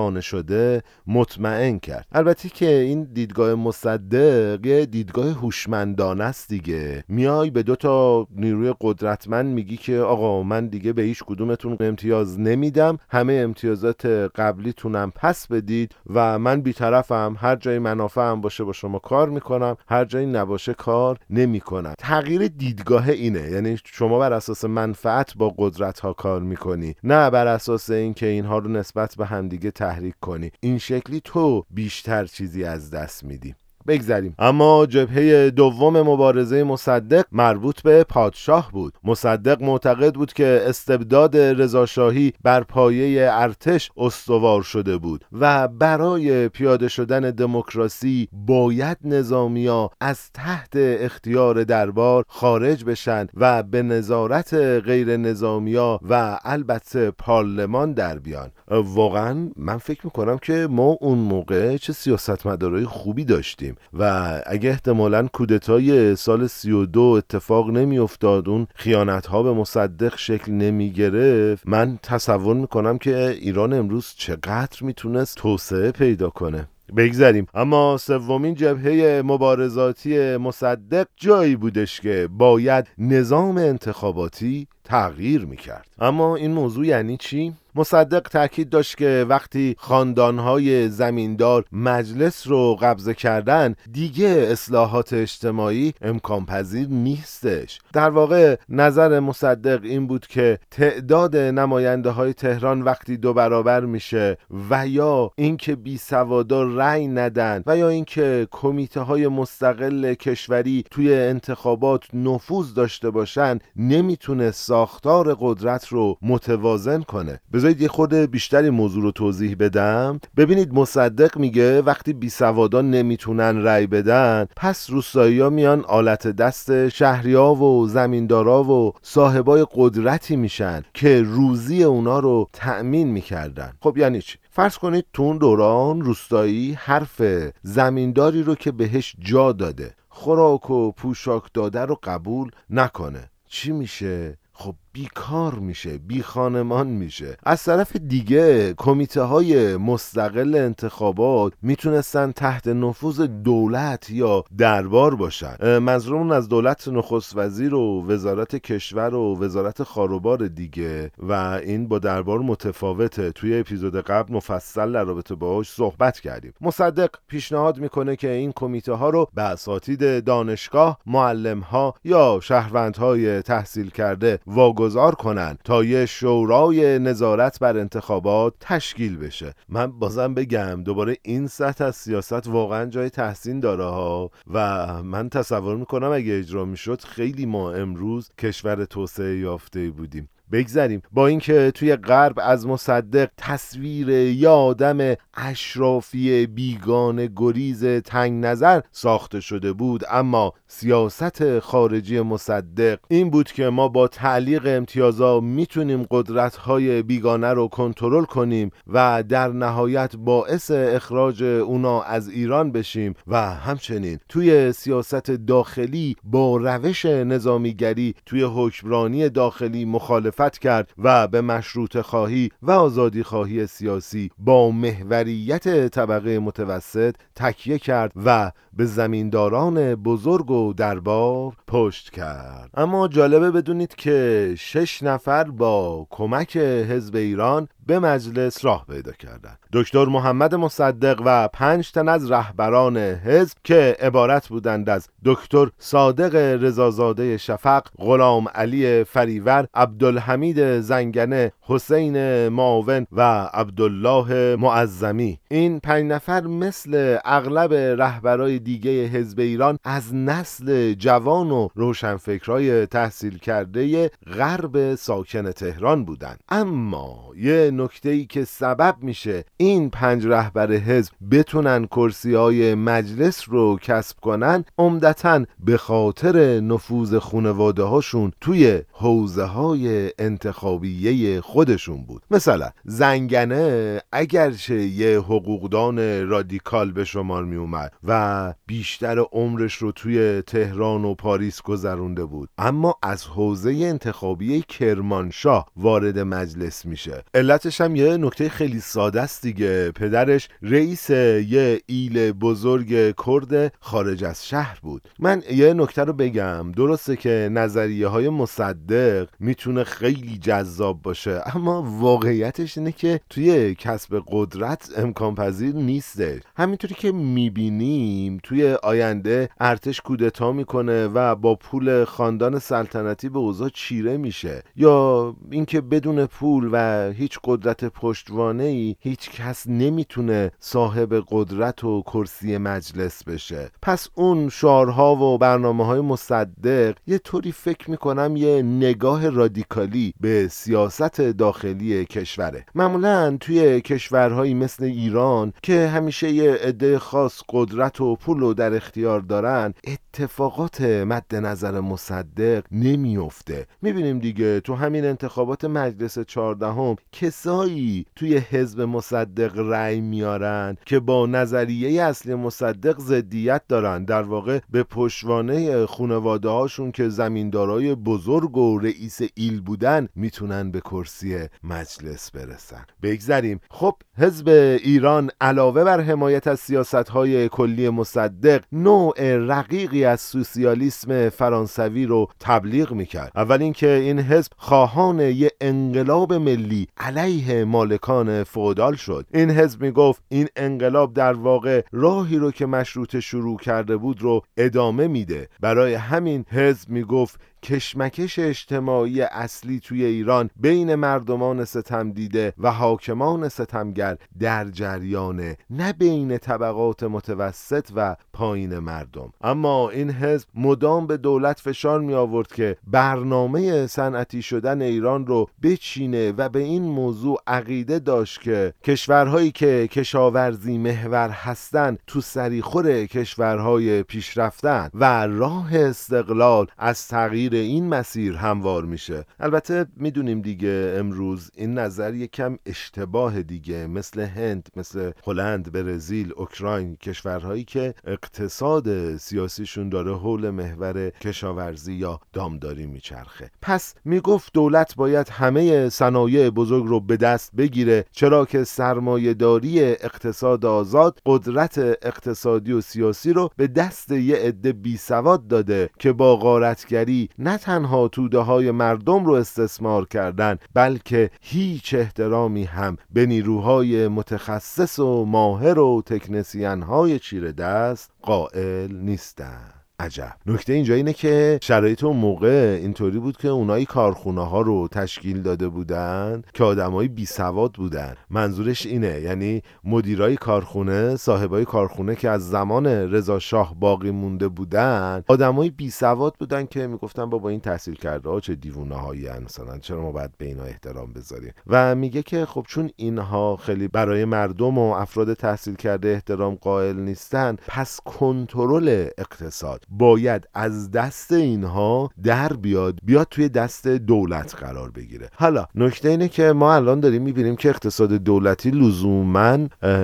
بیطرف 0.00 0.20
شده 0.20 0.82
مطمئن 1.06 1.78
کرد. 1.78 2.06
البته 2.12 2.48
که 2.48 2.68
این 2.68 3.04
دیدگاه 3.12 3.54
مصدق 3.54 4.66
یه 4.66 4.86
دیدگاه 4.86 5.30
هوشمندانه 5.30 6.24
است 6.24 6.48
دیگه. 6.48 7.04
میای 7.08 7.50
به 7.50 7.62
دو 7.62 7.76
تا 7.76 8.26
نیروی 8.36 8.74
قدرتمند 8.80 9.54
میگی 9.54 9.76
که 9.76 9.98
آقا 9.98 10.42
من 10.42 10.66
دیگه 10.66 10.92
به 10.92 11.02
هیچ 11.02 11.22
کدومتون 11.26 11.76
امتیاز 11.80 12.40
نمیدم 12.40 12.98
همه 13.10 13.32
امتیازات 13.32 14.06
قبلیتونم 14.06 15.12
پس 15.14 15.46
بدید 15.46 15.94
و 16.06 16.38
من 16.38 16.60
بیطرفم 16.60 17.36
هر 17.38 17.56
جای 17.56 17.78
منافعم 17.78 18.40
باشه 18.40 18.64
با 18.64 18.72
شما 18.72 18.98
کار 18.98 19.28
می‌کنم 19.28 19.76
هر 19.88 20.04
جایی 20.04 20.26
نباشه 20.26 20.74
کار 20.74 21.18
نمی‌کنم. 21.30 21.94
تغییر 21.98 22.48
دیدگاه 22.48 23.08
اینه. 23.08 23.50
یعنی 23.50 23.78
شما 23.84 24.18
بر 24.18 24.32
اساس 24.32 24.64
منفعت 24.64 25.36
با 25.36 25.54
قدرت 25.58 26.00
ها 26.00 26.12
کار 26.12 26.40
می‌کنی. 26.40 26.94
نه 27.04 27.30
بر 27.30 27.46
اساس 27.46 27.90
اینکه 27.90 28.26
اینها 28.26 28.58
رو 28.58 28.70
نسبت 28.70 29.14
به 29.16 29.26
همدیگه 29.26 29.70
تحریک 29.90 30.14
کنی. 30.20 30.50
این 30.60 30.78
شکلی 30.78 31.20
تو 31.24 31.64
بیشتر 31.70 32.26
چیزی 32.26 32.64
از 32.64 32.90
دست 32.90 33.24
میدی. 33.24 33.54
بگذریم. 33.88 34.34
اما 34.38 34.86
جبهه 34.86 35.50
دوم 35.50 36.00
مبارزه 36.00 36.64
مصدق 36.64 37.24
مربوط 37.32 37.82
به 37.82 38.04
پادشاه 38.04 38.70
بود. 38.72 38.94
مصدق 39.04 39.62
معتقد 39.62 40.14
بود 40.14 40.32
که 40.32 40.62
استبداد 40.66 41.36
رضاشاهی 41.36 42.32
بر 42.42 42.62
پایه 42.62 43.28
ارتش 43.32 43.90
استوار 43.96 44.62
شده 44.62 44.96
بود 44.96 45.24
و 45.32 45.68
برای 45.68 46.48
پیاده 46.48 46.88
شدن 46.88 47.20
دموکراسی 47.30 48.28
باید 48.32 48.96
نظامیا 49.04 49.90
از 50.00 50.30
تحت 50.32 50.70
اختیار 50.74 51.64
دربار 51.64 52.24
خارج 52.28 52.84
بشن 52.84 53.26
و 53.34 53.62
به 53.62 53.82
نظارت 53.82 54.54
غیر 54.54 55.16
نظامیا 55.16 56.00
و 56.10 56.38
البته 56.44 57.10
پارلمان 57.10 57.92
در 57.92 58.18
بیان. 58.18 58.50
واقعا 58.68 59.50
من 59.56 59.78
فکر 59.78 60.00
می‌کنم 60.04 60.38
که 60.38 60.68
ما 60.70 60.98
اون 61.00 61.18
موقع 61.18 61.76
چه 61.76 61.92
سیاستمدارای 61.92 62.84
خوبی 62.84 63.24
داشتیم. 63.24 63.74
و 63.92 64.32
اگه 64.46 64.70
احتمالا 64.70 65.28
کودتای 65.32 66.16
سال 66.16 66.46
32 66.46 67.00
اتفاق 67.00 67.70
نمی 67.70 67.98
افتاد 67.98 68.48
اون 68.48 68.66
خیانت 68.74 69.26
ها 69.26 69.42
به 69.42 69.52
مصدق 69.52 70.18
شکل 70.18 70.52
نمی 70.52 70.90
گرفت 70.90 71.62
من 71.66 71.98
تصور 72.02 72.56
می‌کنم 72.56 72.98
که 72.98 73.28
ایران 73.40 73.72
امروز 73.72 74.14
چقدر 74.16 74.78
می‌تونست 74.80 75.36
توسعه 75.36 75.90
پیدا 75.90 76.30
کنه. 76.30 76.68
بگذریم. 76.96 77.46
اما 77.54 77.96
سومین 77.96 78.54
جبهه 78.54 79.22
مبارزاتی 79.24 80.36
مصدق 80.36 81.06
جایی 81.16 81.56
بودش 81.56 82.00
که 82.00 82.28
باید 82.30 82.86
نظام 82.98 83.56
انتخاباتی 83.56 84.66
تغییر 84.90 85.44
می‌کرد 85.44 85.86
اما 86.00 86.36
این 86.36 86.50
موضوع 86.50 86.86
یعنی 86.86 87.16
چی؟ 87.16 87.54
مصدق 87.74 88.28
تاکید 88.28 88.70
داشت 88.70 88.96
که 88.96 89.26
وقتی 89.28 89.76
خاندانهای 89.78 90.88
زمیندار 90.88 91.64
مجلس 91.72 92.46
رو 92.46 92.76
قبضه 92.82 93.14
کردن 93.14 93.74
دیگه 93.92 94.46
اصلاحات 94.50 95.12
اجتماعی 95.12 95.94
امکان 96.02 96.46
پذیر 96.46 96.88
نیستش 96.88 97.80
در 97.92 98.10
واقع 98.10 98.56
نظر 98.68 99.20
مصدق 99.20 99.84
این 99.84 100.06
بود 100.06 100.26
که 100.26 100.58
تعداد 100.70 101.36
نماینده 101.36 102.10
های 102.10 102.32
تهران 102.32 102.82
وقتی 102.82 103.16
دو 103.16 103.32
برابر 103.34 103.80
میشه 103.80 104.36
و 104.70 104.88
یا 104.88 105.30
اینکه 105.36 105.76
بی 105.76 105.98
سوادار 105.98 106.66
رأی 106.66 107.08
ندن 107.08 107.62
و 107.66 107.76
یا 107.76 107.88
اینکه 107.88 108.48
کمیته 108.50 109.00
های 109.00 109.28
مستقل 109.28 110.14
کشوری 110.14 110.84
توی 110.90 111.14
انتخابات 111.14 112.04
نفوذ 112.14 112.74
داشته 112.74 113.10
باشن 113.10 113.58
نمی‌تونه 113.76 114.50
ساختار 114.80 115.36
قدرت 115.40 115.88
رو 115.88 116.18
متوازن 116.22 117.02
کنه 117.02 117.40
بذارید 117.52 117.80
یه 117.80 117.88
خود 117.88 118.14
بیشتری 118.14 118.70
موضوع 118.70 119.02
رو 119.02 119.10
توضیح 119.10 119.56
بدم 119.58 120.20
ببینید 120.36 120.74
مصدق 120.74 121.38
میگه 121.38 121.82
وقتی 121.82 122.12
بی 122.12 122.28
سوادان 122.28 122.90
نمی‌تونن 122.90 123.62
رأی 123.62 123.86
بدن 123.86 124.46
پس 124.56 124.90
روستایی 124.90 125.40
ها 125.40 125.50
میان 125.50 125.84
آلت 125.84 126.26
دست 126.26 126.88
شهری 126.88 127.34
ها 127.34 127.54
و 127.54 127.88
زمیندارا 127.88 128.64
و 128.64 128.92
صاحبای 129.02 129.66
قدرتی 129.74 130.36
میشن 130.36 130.82
که 130.94 131.22
روزی 131.22 131.84
اونا 131.84 132.18
رو 132.18 132.48
تأمین 132.52 133.08
می‌کردن 133.08 133.72
خب 133.80 133.98
یعنی 133.98 134.22
چی؟ 134.22 134.38
فرض 134.50 134.78
کنید 134.78 135.04
تو 135.12 135.22
اون 135.22 135.38
دوران 135.38 136.00
روستایی 136.00 136.72
حرف 136.72 137.22
زمینداری 137.62 138.42
رو 138.42 138.54
که 138.54 138.72
بهش 138.72 139.16
جا 139.18 139.52
داده 139.52 139.94
خوراک 140.08 140.70
و 140.70 140.92
پوشاک 140.92 141.42
داده 141.54 141.80
رو 141.80 141.98
قبول 142.02 142.50
نکنه 142.70 143.30
چی 143.52 143.72
میشه؟ 143.72 144.39
خب 144.60 144.76
بیکار 144.92 145.54
میشه 145.54 145.98
بی 145.98 146.22
خانمان 146.22 146.86
میشه. 146.86 147.36
از 147.42 147.64
طرف 147.64 147.96
دیگه 147.96 148.74
کمیته 148.76 149.22
های 149.22 149.76
مستقل 149.76 150.54
انتخابات 150.54 151.52
می‌تونستن 151.62 152.32
تحت 152.32 152.68
نفوذ 152.68 153.20
دولت 153.20 154.10
یا 154.10 154.44
دربار 154.58 155.14
باشن. 155.14 155.78
منظورمون 155.78 156.32
از 156.32 156.48
دولت 156.48 156.88
نخست 156.88 157.36
وزیر 157.36 157.74
و 157.74 158.06
وزارت 158.06 158.56
کشور 158.56 159.14
و 159.14 159.38
وزارت 159.40 159.82
خاروبار 159.82 160.48
دیگه 160.48 161.10
و 161.18 161.32
این 161.32 161.88
با 161.88 161.98
دربار 161.98 162.38
متفاوته 162.38 163.32
توی 163.32 163.58
اپیزود 163.58 164.00
قبل 164.00 164.34
مفصل 164.34 164.92
در 164.92 165.04
رابطه 165.04 165.34
باهاش 165.34 165.70
صحبت 165.70 166.20
کردیم. 166.20 166.52
مصدق 166.60 167.10
پیشنهاد 167.28 167.78
می‌کنه 167.78 168.16
که 168.16 168.30
این 168.30 168.52
کمیته 168.56 168.92
ها 168.92 169.10
رو 169.10 169.28
به 169.34 169.42
اساتید 169.42 170.24
دانشگاه 170.24 170.98
معلم 171.06 171.60
ها 171.60 171.94
یا 172.04 172.40
شهروندهای 172.42 173.42
تحصیل 173.42 173.90
کرده 173.90 174.38
واگذار 174.46 174.79
برگزار 174.80 175.14
کنن 175.14 175.58
تا 175.64 175.84
یه 175.84 176.06
شورای 176.06 176.98
نظارت 176.98 177.58
بر 177.58 177.76
انتخابات 177.76 178.54
تشکیل 178.60 179.16
بشه. 179.16 179.54
من 179.68 179.86
بازم 179.86 180.34
بگم 180.34 180.82
دوباره 180.82 181.16
این 181.22 181.46
سطح 181.46 181.84
از 181.84 181.96
سیاست 181.96 182.48
واقعا 182.48 182.86
جای 182.86 183.10
تحسین 183.10 183.60
داره 183.60 183.84
ها 183.84 184.30
و 184.52 185.02
من 185.02 185.28
تصور 185.28 185.76
می‌کنم 185.76 186.10
اگه 186.12 186.38
اجرا 186.38 186.64
می‌شد 186.64 187.00
خیلی 187.00 187.46
ما 187.46 187.72
امروز 187.72 188.30
کشور 188.38 188.84
توسعه 188.84 189.38
یافته 189.38 189.90
بودیم. 189.90 190.28
بگذریم. 190.52 191.02
با 191.12 191.26
اینکه 191.26 191.70
توی 191.74 191.96
غرب 191.96 192.38
از 192.42 192.66
مصدق 192.66 193.28
تصویر 193.36 194.08
یه 194.08 194.48
آدم 194.48 195.14
اشرافی 195.34 196.46
بیگانه 196.46 197.30
گریز 197.36 197.84
تنگ 197.84 198.44
نظر 198.44 198.80
ساخته 198.92 199.40
شده 199.40 199.72
بود 199.72 200.04
اما 200.10 200.52
سیاست 200.66 201.58
خارجی 201.58 202.20
مصدق 202.20 202.98
این 203.08 203.30
بود 203.30 203.52
که 203.52 203.68
ما 203.68 203.88
با 203.88 204.08
تعلیق 204.08 204.62
امتیازا 204.66 205.40
می‌تونیم 205.40 206.06
قدرت‌های 206.10 207.02
بیگانه 207.02 207.52
رو 207.52 207.68
کنترل 207.68 208.24
کنیم 208.24 208.70
و 208.86 209.24
در 209.28 209.48
نهایت 209.48 210.16
باعث 210.16 210.70
اخراج 210.70 211.42
اونا 211.42 212.02
از 212.02 212.28
ایران 212.28 212.72
بشیم. 212.72 213.14
و 213.26 213.54
همچنین 213.54 214.18
توی 214.28 214.72
سیاست 214.72 215.30
داخلی 215.30 216.16
با 216.24 216.56
روش 216.56 217.04
نظامیگری 217.04 218.14
توی 218.26 218.42
حکمرانی 218.42 219.28
داخلی 219.28 219.84
مخالف 219.84 220.39
کرد 220.48 220.92
و 220.98 221.28
به 221.28 221.40
مشروط 221.40 222.00
خواهی 222.00 222.50
و 222.62 222.70
آزادی 222.70 223.22
خواهی 223.22 223.66
سیاسی 223.66 224.30
با 224.38 224.70
محوریت 224.70 225.88
طبقه 225.88 226.38
متوسط 226.38 227.14
تکیه 227.36 227.78
کرد 227.78 228.12
و 228.24 228.52
به 228.72 228.84
زمینداران 228.84 229.94
بزرگ 229.94 230.50
و 230.50 230.72
دربار 230.72 231.52
پشت 231.66 232.10
کرد. 232.10 232.70
اما 232.74 233.08
جالبه 233.08 233.50
بدونید 233.50 233.94
که 233.94 234.54
شش 234.58 235.02
نفر 235.02 235.44
با 235.44 236.06
کمک 236.10 236.56
حزب 236.56 237.16
ایران 237.16 237.68
به 237.86 237.98
مجلس 237.98 238.64
راه 238.64 238.86
پیدا 238.86 239.12
کردند 239.12 239.58
دکتر 239.72 240.04
محمد 240.04 240.54
مصدق 240.54 241.22
و 241.24 241.48
پنج 241.48 241.90
تن 241.90 242.08
از 242.08 242.30
رهبران 242.30 242.96
حزب 242.96 243.56
که 243.64 243.96
عبارت 244.00 244.48
بودند 244.48 244.90
از 244.90 245.08
دکتر 245.24 245.70
صادق 245.78 246.34
رضازاده 246.34 247.36
شفق 247.36 247.86
غلام 247.98 248.48
علی 248.54 249.04
فریور 249.04 249.66
عبدالحمید 249.74 250.80
زنگنه 250.80 251.52
حسین 251.60 252.48
معاون 252.48 253.06
و 253.12 253.22
عبدالله 253.54 254.56
معظمی. 254.56 255.38
این 255.50 255.80
پنج 255.80 256.04
نفر 256.04 256.40
مثل 256.40 257.18
اغلب 257.24 257.74
رهبرای 257.74 258.58
دیگه 258.58 259.06
حزب 259.06 259.40
ایران 259.40 259.78
از 259.84 260.14
نسل 260.14 260.92
جوان 260.94 261.50
و 261.50 261.68
روشنفکرای 261.74 262.86
تحصیل 262.86 263.38
کرده 263.38 264.10
غرب 264.36 264.94
ساکن 264.94 265.50
تهران 265.50 266.04
بودند. 266.04 266.40
اما 266.48 267.30
یه 267.36 267.70
نکته 267.80 268.10
ای 268.10 268.26
که 268.26 268.44
سبب 268.44 268.96
میشه 269.00 269.44
این 269.56 269.90
پنج 269.90 270.26
رهبر 270.26 270.72
حزب 270.72 271.12
بتونن 271.30 271.86
کرسی 271.86 272.34
های 272.34 272.74
مجلس 272.74 273.44
رو 273.48 273.78
کسب 273.82 274.20
کنن 274.20 274.64
عمدتا 274.78 275.44
به 275.64 275.76
خاطر 275.76 276.60
نفوذ 276.60 277.14
خونواده 277.14 277.82
هاشون 277.82 278.32
توی 278.40 278.82
حوزه 278.92 279.44
های 279.44 280.12
انتخابیه 280.18 281.40
خودشون 281.40 282.04
بود. 282.04 282.22
مثلا 282.30 282.70
زنگنه 282.84 284.00
اگرچه 284.12 284.82
یه 284.82 285.18
حقوقدان 285.18 286.28
رادیکال 286.28 286.92
به 286.92 287.04
شمار 287.04 287.44
می 287.44 287.56
اومد 287.56 287.92
و 288.04 288.54
بیشتر 288.66 289.18
عمرش 289.32 289.74
رو 289.74 289.92
توی 289.92 290.42
تهران 290.42 291.04
و 291.04 291.14
پاریس 291.14 291.62
گذرونده 291.62 292.24
بود 292.24 292.48
اما 292.58 292.94
از 293.02 293.26
حوزه 293.26 293.70
انتخابی 293.70 294.62
کرمانشاه 294.62 295.66
وارد 295.76 296.18
مجلس 296.18 296.86
میشه. 296.86 297.24
علتش 297.60 297.80
هم 297.80 297.96
یه 297.96 298.16
نکته 298.16 298.48
خیلی 298.48 298.80
ساده 298.80 299.20
است 299.20 299.42
دیگه. 299.42 299.90
پدرش 299.90 300.48
رئیس 300.62 301.10
یه 301.10 301.80
ایل 301.86 302.32
بزرگ 302.32 303.14
کرد 303.26 303.74
خارج 303.80 304.24
از 304.24 304.48
شهر 304.48 304.78
بود. 304.82 305.08
من 305.18 305.42
یه 305.52 305.74
نکته 305.74 306.04
رو 306.04 306.12
بگم. 306.12 306.72
درسته 306.72 307.16
که 307.16 307.48
نظریه 307.52 308.06
های 308.06 308.28
مصدق 308.28 309.28
می‌تونه 309.40 309.84
خیلی 309.84 310.38
جذاب 310.38 311.02
باشه 311.02 311.42
اما 311.54 311.82
واقعیتش 311.82 312.78
اینه 312.78 312.92
که 312.92 313.20
توی 313.30 313.74
کسب 313.74 314.22
قدرت 314.26 314.90
امکان 314.96 315.34
پذیر 315.34 315.74
نیستش 315.74 316.40
همینطوری 316.56 316.94
که 316.94 317.12
می‌بینیم 317.12 318.40
توی 318.42 318.72
آینده 318.82 319.48
ارتش 319.60 320.00
کودتا 320.00 320.52
می‌کنه 320.52 321.06
و 321.06 321.34
با 321.34 321.54
پول 321.54 322.04
خاندان 322.04 322.58
سلطنتی 322.58 323.28
به 323.28 323.38
اوضاع 323.38 323.68
چیره 323.68 324.16
میشه. 324.16 324.62
یا 324.76 325.36
اینکه 325.50 325.80
بدون 325.80 326.26
پول 326.26 326.68
و 326.72 327.10
هیچ 327.12 327.38
قدرت 327.50 327.84
پشتوانه 327.84 328.64
ای 328.64 328.96
هیچ 329.00 329.30
کس 329.30 329.66
نمی‌تونه 329.66 330.50
صاحب 330.58 331.24
قدرت 331.28 331.84
و 331.84 332.02
کرسی 332.02 332.58
مجلس 332.58 333.24
بشه. 333.24 333.70
پس 333.82 334.08
اون 334.14 334.48
شعارها 334.48 335.16
و 335.16 335.38
برنامه 335.38 335.86
های 335.86 336.00
مصدق 336.00 336.96
یه 337.06 337.18
طوری 337.18 337.52
فکر 337.52 337.90
می‌کنم 337.90 338.36
یه 338.36 338.62
نگاه 338.62 339.28
رادیکالی 339.28 340.14
به 340.20 340.48
سیاست 340.48 341.20
داخلی 341.20 342.04
کشوره. 342.04 342.66
معمولا 342.74 343.36
توی 343.40 343.80
کشورهایی 343.80 344.54
مثل 344.54 344.84
ایران 344.84 345.52
که 345.62 345.88
همیشه 345.88 346.30
یه 346.30 346.52
عده 346.52 346.98
خاص 346.98 347.42
قدرت 347.48 348.00
و 348.00 348.16
پول 348.16 348.40
رو 348.40 348.54
در 348.54 348.74
اختیار 348.74 349.20
دارن 349.20 349.74
اتفاقات 349.86 350.80
مد 350.80 351.34
نظر 351.34 351.80
مصدق 351.80 352.64
نمیفته 352.72 353.66
می‌بینیم 353.82 354.18
دیگه 354.18 354.60
تو 354.60 354.74
همین 354.74 355.04
انتخابات 355.04 355.64
مجلس 355.64 356.18
چهاردهم 356.18 356.96
کسایی 357.40 358.06
توی 358.16 358.36
حزب 358.36 358.80
مصدق 358.80 359.58
رأی 359.58 360.00
میارن 360.00 360.76
که 360.86 361.00
با 361.00 361.26
نظریه 361.26 362.02
اصلی 362.02 362.34
مصدق 362.34 362.98
ضدیت 362.98 363.62
دارن. 363.68 364.04
در 364.04 364.22
واقع 364.22 364.58
به 364.70 364.82
پشوانه 364.82 365.86
خانواده 365.86 366.48
هاشون 366.48 366.92
که 366.92 367.08
زمیندارای 367.08 367.94
بزرگ 367.94 368.56
و 368.56 368.78
رئیس 368.78 369.20
ایل 369.34 369.60
بودن 369.60 370.08
می‌تونن 370.14 370.70
به 370.70 370.80
کرسی 370.80 371.38
مجلس 371.64 372.30
برسن. 372.30 372.84
بگذریم. 373.02 373.60
خب 373.70 373.94
حزب 374.18 374.48
ایران 374.82 375.30
علاوه 375.40 375.84
بر 375.84 376.00
حمایت 376.00 376.46
از 376.46 376.60
سیاست 376.60 376.94
های 376.94 377.48
کلی 377.48 377.88
مصدق 377.88 378.64
نوع 378.72 379.36
رقیقی 379.36 380.04
از 380.04 380.20
سوسیالیسم 380.20 381.28
فرانسوی 381.28 382.06
رو 382.06 382.28
تبلیغ 382.40 382.92
می‌کرد. 382.92 383.32
اول 383.36 383.62
اینکه 383.62 383.90
این 383.90 384.18
حزب 384.18 384.52
خواهان 384.56 385.20
یه 385.20 385.50
انقلاب 385.60 386.32
ملی 386.32 386.88
علیه 386.96 387.29
مالکان 387.66 388.44
فودال 388.44 388.94
شد. 388.94 389.26
این 389.34 389.50
حزب 389.50 389.82
می‌گفت 389.82 390.22
این 390.28 390.48
انقلاب 390.56 391.14
در 391.14 391.32
واقع 391.32 391.82
راهی 391.92 392.36
رو 392.36 392.50
که 392.50 392.66
مشروط 392.66 393.18
شروع 393.18 393.58
کرده 393.58 393.96
بود 393.96 394.22
رو 394.22 394.42
ادامه 394.56 395.06
میده. 395.06 395.48
برای 395.60 395.94
همین 395.94 396.44
حزب 396.50 396.90
می‌گفت 396.90 397.40
کشمکش 397.62 398.38
اجتماعی 398.38 399.22
اصلی 399.22 399.80
توی 399.80 400.04
ایران 400.04 400.50
بین 400.56 400.94
مردمان 400.94 401.64
ستم 401.64 402.12
دیده 402.12 402.52
و 402.58 402.70
حاکمان 402.72 403.48
ستمگر 403.48 404.16
در 404.40 404.70
جریانه 404.70 405.56
نه 405.70 405.92
بین 405.92 406.38
طبقات 406.38 407.02
متوسط 407.02 407.88
و 407.96 408.16
پایین 408.32 408.78
مردم. 408.78 409.32
اما 409.40 409.90
این 409.90 410.10
حزب 410.10 410.48
مدام 410.54 411.06
به 411.06 411.16
دولت 411.16 411.60
فشار 411.60 412.00
می 412.00 412.14
آورد 412.14 412.52
که 412.52 412.76
برنامه 412.86 413.86
صنعتی 413.86 414.42
شدن 414.42 414.82
ایران 414.82 415.26
رو 415.26 415.48
بچینه 415.62 416.32
و 416.32 416.48
به 416.48 416.58
این 416.58 416.82
موضوع 416.82 417.42
عقیده 417.46 417.98
داشت 417.98 418.40
که 418.40 418.74
کشورهایی 418.84 419.50
که 419.50 419.88
کشاورزی 419.92 420.78
محور 420.78 421.30
هستند 421.30 421.98
تو 422.06 422.20
سریخور 422.20 423.06
کشورهای 423.06 424.02
پیشرفتن 424.02 424.90
و 424.94 425.26
راه 425.26 425.76
استقلال 425.76 426.66
از 426.78 427.08
تغییر 427.08 427.49
این 427.56 427.88
مسیر 427.88 428.36
هموار 428.36 428.84
میشه. 428.84 429.24
البته 429.40 429.86
می‌دونیم 429.96 430.42
دیگه 430.42 430.94
امروز 430.98 431.50
این 431.54 431.74
نظر 431.74 432.14
یکم 432.14 432.58
اشتباه 432.66 433.42
دیگه 433.42 433.86
مثل 433.86 434.20
هند 434.20 434.68
مثل 434.76 435.10
هلند 435.26 435.72
برزیل 435.72 436.32
اوکراین 436.36 436.96
کشورهایی 436.96 437.64
که 437.64 437.94
اقتصاد 438.04 439.16
سیاسیشون 439.16 439.88
داره 439.88 440.16
حول 440.16 440.50
محور 440.50 441.10
کشاورزی 441.10 441.92
یا 441.92 442.20
دامداری 442.32 442.86
میچرخه. 442.86 443.50
پس 443.62 443.94
می‌گفت 444.04 444.52
دولت 444.52 444.94
باید 444.96 445.28
همه 445.28 445.88
صنایع 445.88 446.50
بزرگ 446.50 446.84
رو 446.86 447.00
به 447.00 447.16
دست 447.16 447.56
بگیره 447.56 448.04
چرا 448.12 448.44
که 448.44 448.64
سرمایهداری 448.64 449.80
اقتصاد 449.80 450.66
آزاد 450.66 451.20
قدرت 451.26 451.78
اقتصادی 451.78 452.72
و 452.72 452.80
سیاسی 452.80 453.32
رو 453.32 453.50
به 453.56 453.66
دست 453.66 454.12
یه 454.12 454.36
عده 454.36 454.72
بی 454.72 454.96
سواد 454.96 455.46
داده 455.46 455.90
که 455.98 456.12
با 456.12 456.36
غارتگری 456.36 457.28
نه 457.40 457.58
تنها 457.58 458.08
توده 458.08 458.38
های 458.38 458.70
مردم 458.70 459.24
رو 459.24 459.32
استثمار 459.32 460.06
کردن 460.06 460.58
بلکه 460.74 461.30
هیچ 461.40 461.94
احترامی 461.94 462.64
هم 462.64 462.96
به 463.10 463.26
نیروهای 463.26 464.08
متخصص 464.08 464.98
و 464.98 465.24
ماهر 465.24 465.78
و 465.78 466.02
تکنسین 466.06 466.82
های 466.82 467.18
چیره 467.18 467.52
دست 467.52 468.10
قائل 468.22 468.92
نیستند 468.96 469.79
عجب. 470.00 470.32
نکته 470.46 470.72
اینجا 470.72 470.94
اینه 470.94 471.12
که 471.12 471.58
شرایط 471.62 472.04
اون 472.04 472.16
موقع 472.16 472.78
اینطوری 472.80 473.18
بود 473.18 473.36
که 473.36 473.48
اونایی 473.48 473.84
کارخونه 473.84 474.46
ها 474.46 474.60
رو 474.60 474.88
تشکیل 474.88 475.42
داده 475.42 475.68
بودن 475.68 476.42
که 476.54 476.64
آدمای 476.64 477.08
بی 477.08 477.26
سواد 477.26 477.72
بودن. 477.72 478.14
منظورش 478.30 478.86
اینه 478.86 479.20
یعنی 479.20 479.62
مدیرای 479.84 480.36
کارخونه 480.36 481.16
صاحبای 481.16 481.64
کارخونه 481.64 482.14
که 482.14 482.30
از 482.30 482.50
زمان 482.50 482.86
رضا 482.86 483.38
شاه 483.38 483.74
باقی 483.80 484.10
مونده 484.10 484.48
بودن 484.48 485.24
آدمای 485.28 485.70
بی 485.70 485.90
سواد 485.90 486.34
بودن 486.38 486.66
که 486.66 486.86
می‌گفتن 486.86 487.30
بابا 487.30 487.48
این 487.48 487.60
تحصیل 487.60 487.94
کرده 487.94 488.28
ها 488.28 488.40
چه 488.40 488.54
دیوونه 488.54 488.94
هایی 488.94 489.28
مثلا 489.44 489.78
چرا 489.78 490.02
ما 490.02 490.12
باید 490.12 490.30
به 490.38 490.46
اینا 490.46 490.62
احترام 490.62 491.12
بذاریم؟ 491.12 491.52
و 491.66 491.94
میگه 491.94 492.22
که 492.22 492.46
خب 492.46 492.64
چون 492.68 492.90
اینها 492.96 493.56
خیلی 493.56 493.88
برای 493.88 494.24
مردم 494.24 494.78
و 494.78 494.92
افراد 494.92 495.34
تحصیل 495.34 495.74
کرده 495.74 496.08
احترام 496.08 496.54
قائل 496.54 496.96
نیستن 496.96 497.56
پس 497.66 498.00
کنترل 498.04 499.08
اقتصاد. 499.18 499.84
باید 499.90 500.48
از 500.54 500.90
دست 500.90 501.32
اینها 501.32 502.10
در 502.22 502.52
بیاد 502.52 502.98
بیاد 503.02 503.26
توی 503.30 503.48
دست 503.48 503.88
دولت 503.88 504.54
قرار 504.54 504.90
بگیره. 504.90 505.28
حالا 505.34 505.66
نکته 505.74 506.08
اینه 506.08 506.28
که 506.28 506.52
ما 506.52 506.74
الان 506.74 507.00
داریم 507.00 507.22
می‌بینیم 507.22 507.56
که 507.56 507.68
اقتصاد 507.68 508.12
دولتی 508.12 508.70
لزوما 508.70 509.58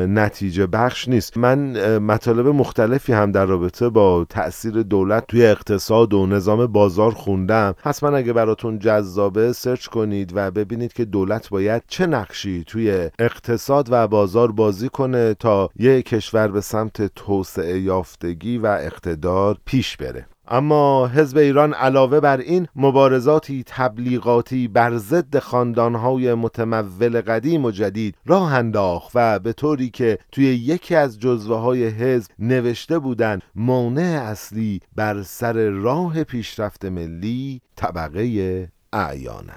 نتیجه 0.08 0.66
بخش 0.66 1.08
نیست. 1.08 1.36
من 1.36 1.98
مطالب 1.98 2.46
مختلفی 2.46 3.12
هم 3.12 3.32
در 3.32 3.46
رابطه 3.46 3.88
با 3.88 4.26
تاثیر 4.28 4.82
دولت 4.82 5.26
توی 5.26 5.46
اقتصاد 5.46 6.14
و 6.14 6.26
نظام 6.26 6.66
بازار 6.66 7.10
خوندم. 7.10 7.74
حتما 7.78 8.16
اگه 8.16 8.32
براتون 8.32 8.78
جذابه 8.78 9.52
سرچ 9.52 9.86
کنید 9.86 10.32
و 10.34 10.50
ببینید 10.50 10.92
که 10.92 11.04
دولت 11.04 11.48
باید 11.48 11.82
چه 11.88 12.06
نقشی 12.06 12.64
توی 12.66 13.10
اقتصاد 13.18 13.88
و 13.90 14.08
بازار 14.08 14.52
بازی 14.52 14.88
کنه 14.88 15.34
تا 15.34 15.70
یک 15.76 16.06
کشور 16.06 16.48
به 16.48 16.60
سمت 16.60 17.14
توسعه 17.14 17.80
یافتگی 17.80 18.58
و 18.58 18.66
اقتدار 18.66 19.58
پیش 19.76 19.96
بره. 19.96 20.26
اما 20.48 21.06
حزب 21.06 21.38
ایران 21.38 21.74
علاوه 21.74 22.20
بر 22.20 22.38
این 22.38 22.68
مبارزاتی 22.76 23.62
تبلیغاتی 23.66 24.68
بر 24.68 24.96
ضد 24.96 25.38
خاندانهای 25.38 26.34
متمول 26.34 27.20
قدیم 27.20 27.64
و 27.64 27.70
جدید 27.70 28.14
راه 28.26 28.54
انداخت 28.54 29.10
و 29.14 29.38
به 29.38 29.52
طوری 29.52 29.90
که 29.90 30.18
توی 30.32 30.44
یکی 30.44 30.94
از 30.94 31.20
جزوه 31.20 31.56
های 31.56 31.86
حزب 31.86 32.30
نوشته 32.38 32.98
بودند 32.98 33.42
مانع 33.54 34.22
اصلی 34.22 34.80
بر 34.96 35.22
سر 35.22 35.68
راه 35.68 36.24
پیشرفت 36.24 36.84
ملی 36.84 37.60
طبقه 37.76 38.68
اعیان 38.92 39.50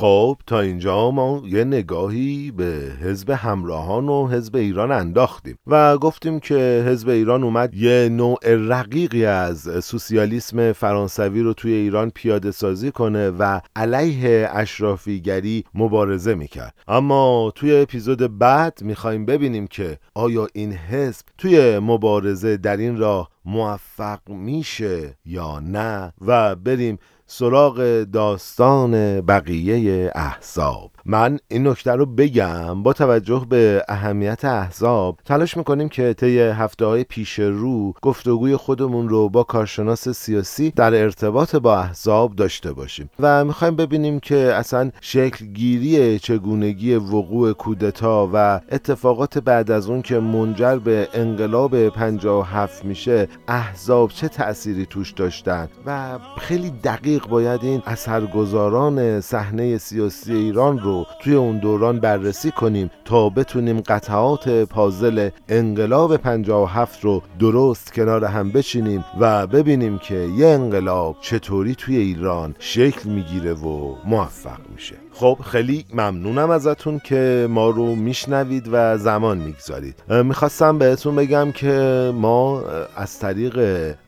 خب 0.00 0.36
تا 0.46 0.60
اینجا 0.60 1.10
ما 1.10 1.42
یه 1.46 1.64
نگاهی 1.64 2.50
به 2.50 2.92
حزب 3.02 3.30
همراهان 3.30 4.08
و 4.08 4.28
حزب 4.28 4.56
ایران 4.56 4.92
انداختیم 4.92 5.58
و 5.66 5.98
گفتیم 5.98 6.40
که 6.40 6.84
حزب 6.86 7.08
ایران 7.08 7.44
اومد 7.44 7.74
یه 7.74 8.08
نوع 8.08 8.38
رقیقی 8.44 9.24
از 9.24 9.84
سوسیالیسم 9.84 10.72
فرانسوی 10.72 11.42
رو 11.42 11.52
توی 11.52 11.72
ایران 11.72 12.10
پیاده 12.10 12.50
سازی 12.50 12.90
کنه 12.90 13.30
و 13.30 13.60
علیه 13.76 14.48
اشرافیگری 14.52 15.64
مبارزه 15.74 16.34
می‌کرد. 16.34 16.74
اما 16.88 17.52
توی 17.54 17.76
اپیزود 17.76 18.38
بعد 18.38 18.78
می‌خوایم 18.82 19.26
ببینیم 19.26 19.66
که 19.66 19.98
آیا 20.14 20.48
این 20.52 20.72
حزب 20.72 21.26
توی 21.38 21.78
مبارزه 21.78 22.56
در 22.56 22.76
این 22.76 22.96
راه 22.96 23.30
موفق 23.44 24.20
میشه 24.28 25.16
یا 25.24 25.60
نه 25.60 26.12
و 26.26 26.54
بریم 26.56 26.98
سراغ 27.30 28.04
داستان 28.12 29.20
بقیه 29.20 30.12
احزاب. 30.14 30.90
من 31.10 31.38
این 31.48 31.68
نکته 31.68 31.92
رو 31.92 32.06
بگم 32.06 32.82
با 32.82 32.92
توجه 32.92 33.46
به 33.48 33.84
اهمیت 33.88 34.44
احزاب 34.44 35.18
تلاش 35.24 35.56
می‌کنیم 35.56 35.88
که 35.88 36.14
طی 36.14 36.38
هفته 36.38 36.84
های 36.86 37.04
پیش 37.04 37.38
رو 37.38 37.94
گفتگوی 38.02 38.56
خودمون 38.56 39.08
رو 39.08 39.28
با 39.28 39.42
کارشناس 39.42 40.08
سیاسی 40.08 40.70
در 40.70 40.94
ارتباط 40.94 41.56
با 41.56 41.78
احزاب 41.78 42.36
داشته 42.36 42.72
باشیم 42.72 43.10
و 43.20 43.44
می‌خوایم 43.44 43.76
ببینیم 43.76 44.20
که 44.20 44.36
اصلا 44.36 44.90
شکل 45.00 45.46
گیری 45.46 46.18
چگونگی 46.18 46.94
وقوع 46.94 47.52
کودتا 47.52 48.30
و 48.32 48.60
اتفاقات 48.72 49.38
بعد 49.38 49.70
از 49.70 49.88
اون 49.88 50.02
که 50.02 50.20
منجر 50.20 50.76
به 50.76 51.08
انقلاب 51.14 51.88
57 51.88 52.84
میشه 52.84 53.28
احزاب 53.48 54.10
چه 54.10 54.28
تأثیری 54.28 54.86
توش 54.86 55.10
داشتن 55.10 55.68
و 55.86 56.18
خیلی 56.38 56.70
دقیق 56.70 57.26
باید 57.26 57.64
این 57.64 57.82
اثرگذاران 57.86 59.20
صحنه 59.20 59.78
سیاسی 59.78 60.34
ایران 60.34 60.78
رو 60.78 60.97
توی 61.22 61.34
اون 61.34 61.58
دوران 61.58 62.00
بررسی 62.00 62.50
کنیم 62.50 62.90
تا 63.04 63.28
بتونیم 63.28 63.80
قطعات 63.80 64.48
پازل 64.48 65.30
انقلاب 65.48 66.16
57 66.16 67.04
رو 67.04 67.22
درست 67.38 67.92
کنار 67.92 68.24
هم 68.24 68.52
بچینیم 68.52 69.04
و 69.20 69.46
ببینیم 69.46 69.98
که 69.98 70.14
یه 70.14 70.46
انقلاب 70.46 71.16
چطوری 71.20 71.74
توی 71.74 71.96
ایران 71.96 72.54
شکل 72.58 73.08
می‌گیره 73.08 73.54
و 73.54 73.94
موفق 74.04 74.60
میشه. 74.74 75.07
خب 75.20 75.38
خیلی 75.44 75.84
ممنونم 75.94 76.50
ازتون 76.50 77.00
که 77.04 77.46
ما 77.50 77.70
رو 77.70 77.94
میشنوید 77.94 78.68
و 78.72 78.98
زمان 78.98 79.38
می‌گذارید. 79.38 79.94
می‌خواستم 80.10 80.78
بهتون 80.78 81.16
بگم 81.16 81.52
که 81.52 82.12
ما 82.14 82.62
از 82.96 83.18
طریق 83.18 83.58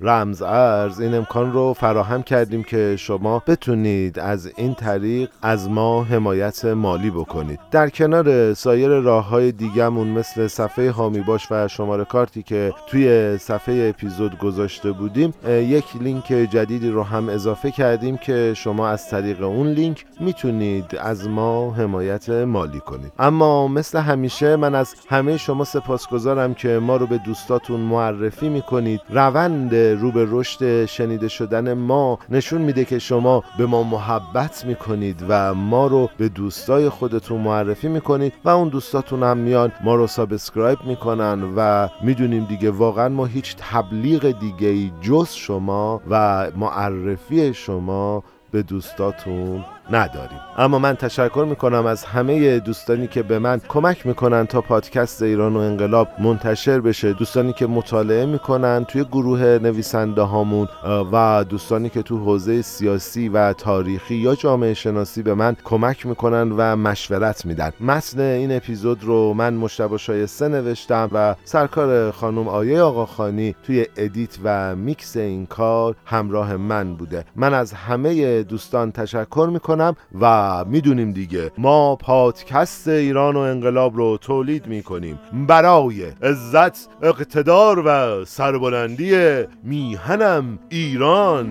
رمز 0.00 0.42
ارز 0.42 1.00
این 1.00 1.14
امکان 1.14 1.52
رو 1.52 1.74
فراهم 1.74 2.22
کردیم 2.22 2.62
که 2.62 2.96
شما 2.98 3.42
بتونید 3.46 4.18
از 4.18 4.52
این 4.56 4.74
طریق 4.74 5.30
از 5.42 5.68
ما 5.68 6.04
حمایت 6.04 6.64
مالی 6.64 7.10
بکنید. 7.10 7.60
در 7.70 7.88
کنار 7.88 8.54
سایر 8.54 8.88
راه 8.88 9.28
های 9.28 9.52
دیگهمون 9.52 10.08
مثل 10.08 10.46
صفحه 10.46 10.90
هامی 10.90 11.20
باش 11.20 11.46
و 11.52 11.68
شماره 11.68 12.04
کارتی 12.04 12.42
که 12.42 12.72
توی 12.86 13.38
صفحه 13.38 13.92
اپیزود 13.94 14.38
گذاشته 14.38 14.92
بودیم 14.92 15.34
یک 15.48 15.84
لینک 16.00 16.26
جدیدی 16.26 16.90
رو 16.90 17.02
هم 17.02 17.28
اضافه 17.28 17.70
کردیم 17.70 18.16
که 18.16 18.54
شما 18.56 18.88
از 18.88 19.08
طریق 19.08 19.42
اون 19.42 19.66
لینک 19.66 20.04
می‌تونید 20.20 20.99
از 21.00 21.28
ما 21.28 21.72
حمایت 21.72 22.28
مالی 22.28 22.80
کنید. 22.80 23.12
اما 23.18 23.68
مثل 23.68 23.98
همیشه 23.98 24.56
من 24.56 24.74
از 24.74 24.94
همه 25.08 25.36
شما 25.36 25.64
سپاسگزارم 25.64 26.54
که 26.54 26.68
ما 26.68 26.96
رو 26.96 27.06
به 27.06 27.18
دوستاتون 27.18 27.80
معرفی 27.80 28.48
می‌کنید. 28.48 29.00
روند 29.10 29.74
رو 29.74 30.10
به 30.10 30.26
رشد 30.30 30.84
شنیده 30.84 31.28
شدن 31.28 31.72
ما 31.72 32.18
نشون 32.28 32.60
میده 32.60 32.84
که 32.84 32.98
شما 32.98 33.44
به 33.58 33.66
ما 33.66 33.82
محبت 33.82 34.64
می‌کنید 34.64 35.24
و 35.28 35.54
ما 35.54 35.86
رو 35.86 36.08
به 36.18 36.28
دوستای 36.28 36.88
خودتون 36.88 37.40
معرفی 37.40 37.88
می‌کنید 37.88 38.32
و 38.44 38.48
اون 38.48 38.68
دوستاتون 38.68 39.22
هم 39.22 39.36
میان 39.38 39.72
ما 39.84 39.94
رو 39.94 40.06
سابسکرایب 40.06 40.78
می‌کنن 40.84 41.52
و 41.56 41.88
می‌دونیم 42.02 42.44
دیگه 42.44 42.70
واقعا 42.70 43.08
ما 43.08 43.26
هیچ 43.26 43.56
تبلیغ 43.58 44.38
دیگه 44.40 44.68
ای 44.68 44.92
جز 45.00 45.28
شما 45.30 46.00
و 46.10 46.46
معرفی 46.56 47.54
شما 47.54 48.22
به 48.50 48.62
دوستاتون 48.62 49.64
نداریم. 49.92 50.40
اما 50.58 50.78
من 50.78 50.94
تشکر 50.94 51.46
می‌کنم 51.48 51.86
از 51.86 52.04
همه 52.04 52.60
دوستانی 52.60 53.06
که 53.06 53.22
به 53.22 53.38
من 53.38 53.60
کمک 53.68 54.06
می‌کنن 54.06 54.46
تا 54.46 54.60
پادکست 54.60 55.22
ایران 55.22 55.56
و 55.56 55.58
انقلاب 55.58 56.08
منتشر 56.18 56.80
بشه. 56.80 57.12
دوستانی 57.12 57.52
که 57.52 57.66
مطالعه 57.66 58.26
می‌کنن 58.26 58.84
توی 58.84 59.04
گروه 59.04 59.40
نویسنده 59.40 60.22
هامون 60.22 60.68
و 61.12 61.44
دوستانی 61.48 61.88
که 61.88 62.02
تو 62.02 62.18
حوزه 62.18 62.62
سیاسی 62.62 63.28
و 63.28 63.52
تاریخی 63.52 64.14
یا 64.14 64.34
جامعه 64.34 64.74
شناسی 64.74 65.22
به 65.22 65.34
من 65.34 65.56
کمک 65.64 66.06
می‌کنن 66.06 66.52
و 66.56 66.76
مشورت 66.76 67.46
میدن. 67.46 67.72
متن 67.80 68.20
این 68.20 68.56
اپیزود 68.56 69.04
رو 69.04 69.34
من 69.34 69.54
مجتبی 69.54 69.98
شایسته 69.98 70.48
نوشتم 70.48 71.08
و 71.12 71.34
سرکار 71.44 72.10
خانم 72.10 72.48
آیه 72.48 72.80
آقاخانی 72.80 73.54
توی 73.62 73.86
edit 73.96 74.38
و 74.44 74.76
میکس 74.76 75.16
این 75.16 75.46
کار 75.46 75.96
همراه 76.04 76.56
من 76.56 76.94
بوده. 76.94 77.24
من 77.36 77.54
از 77.54 77.72
همه 77.72 78.42
دوستان 78.42 78.92
تشکر 78.92 79.48
می‌کنم. 79.52 79.79
می‌کنم 79.80 79.96
و 80.20 80.64
می‌دونیم 80.64 81.12
دیگه. 81.12 81.50
ما 81.58 81.96
پادکست 81.96 82.88
ایران 82.88 83.36
و 83.36 83.38
انقلاب 83.38 83.96
رو 83.96 84.16
تولید 84.16 84.66
می‌کنیم 84.66 85.18
برای 85.48 86.04
عزت 86.22 86.88
اقتدار 87.02 87.82
و 87.86 88.24
سربلندی 88.24 89.44
میهنم 89.64 90.58
ایران. 90.68 91.46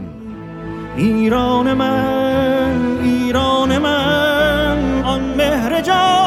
ایران 0.97 1.73
من 1.73 2.97
ایران 3.03 3.77
من 3.77 5.03
آن 5.03 5.21
مهرجان 5.21 6.18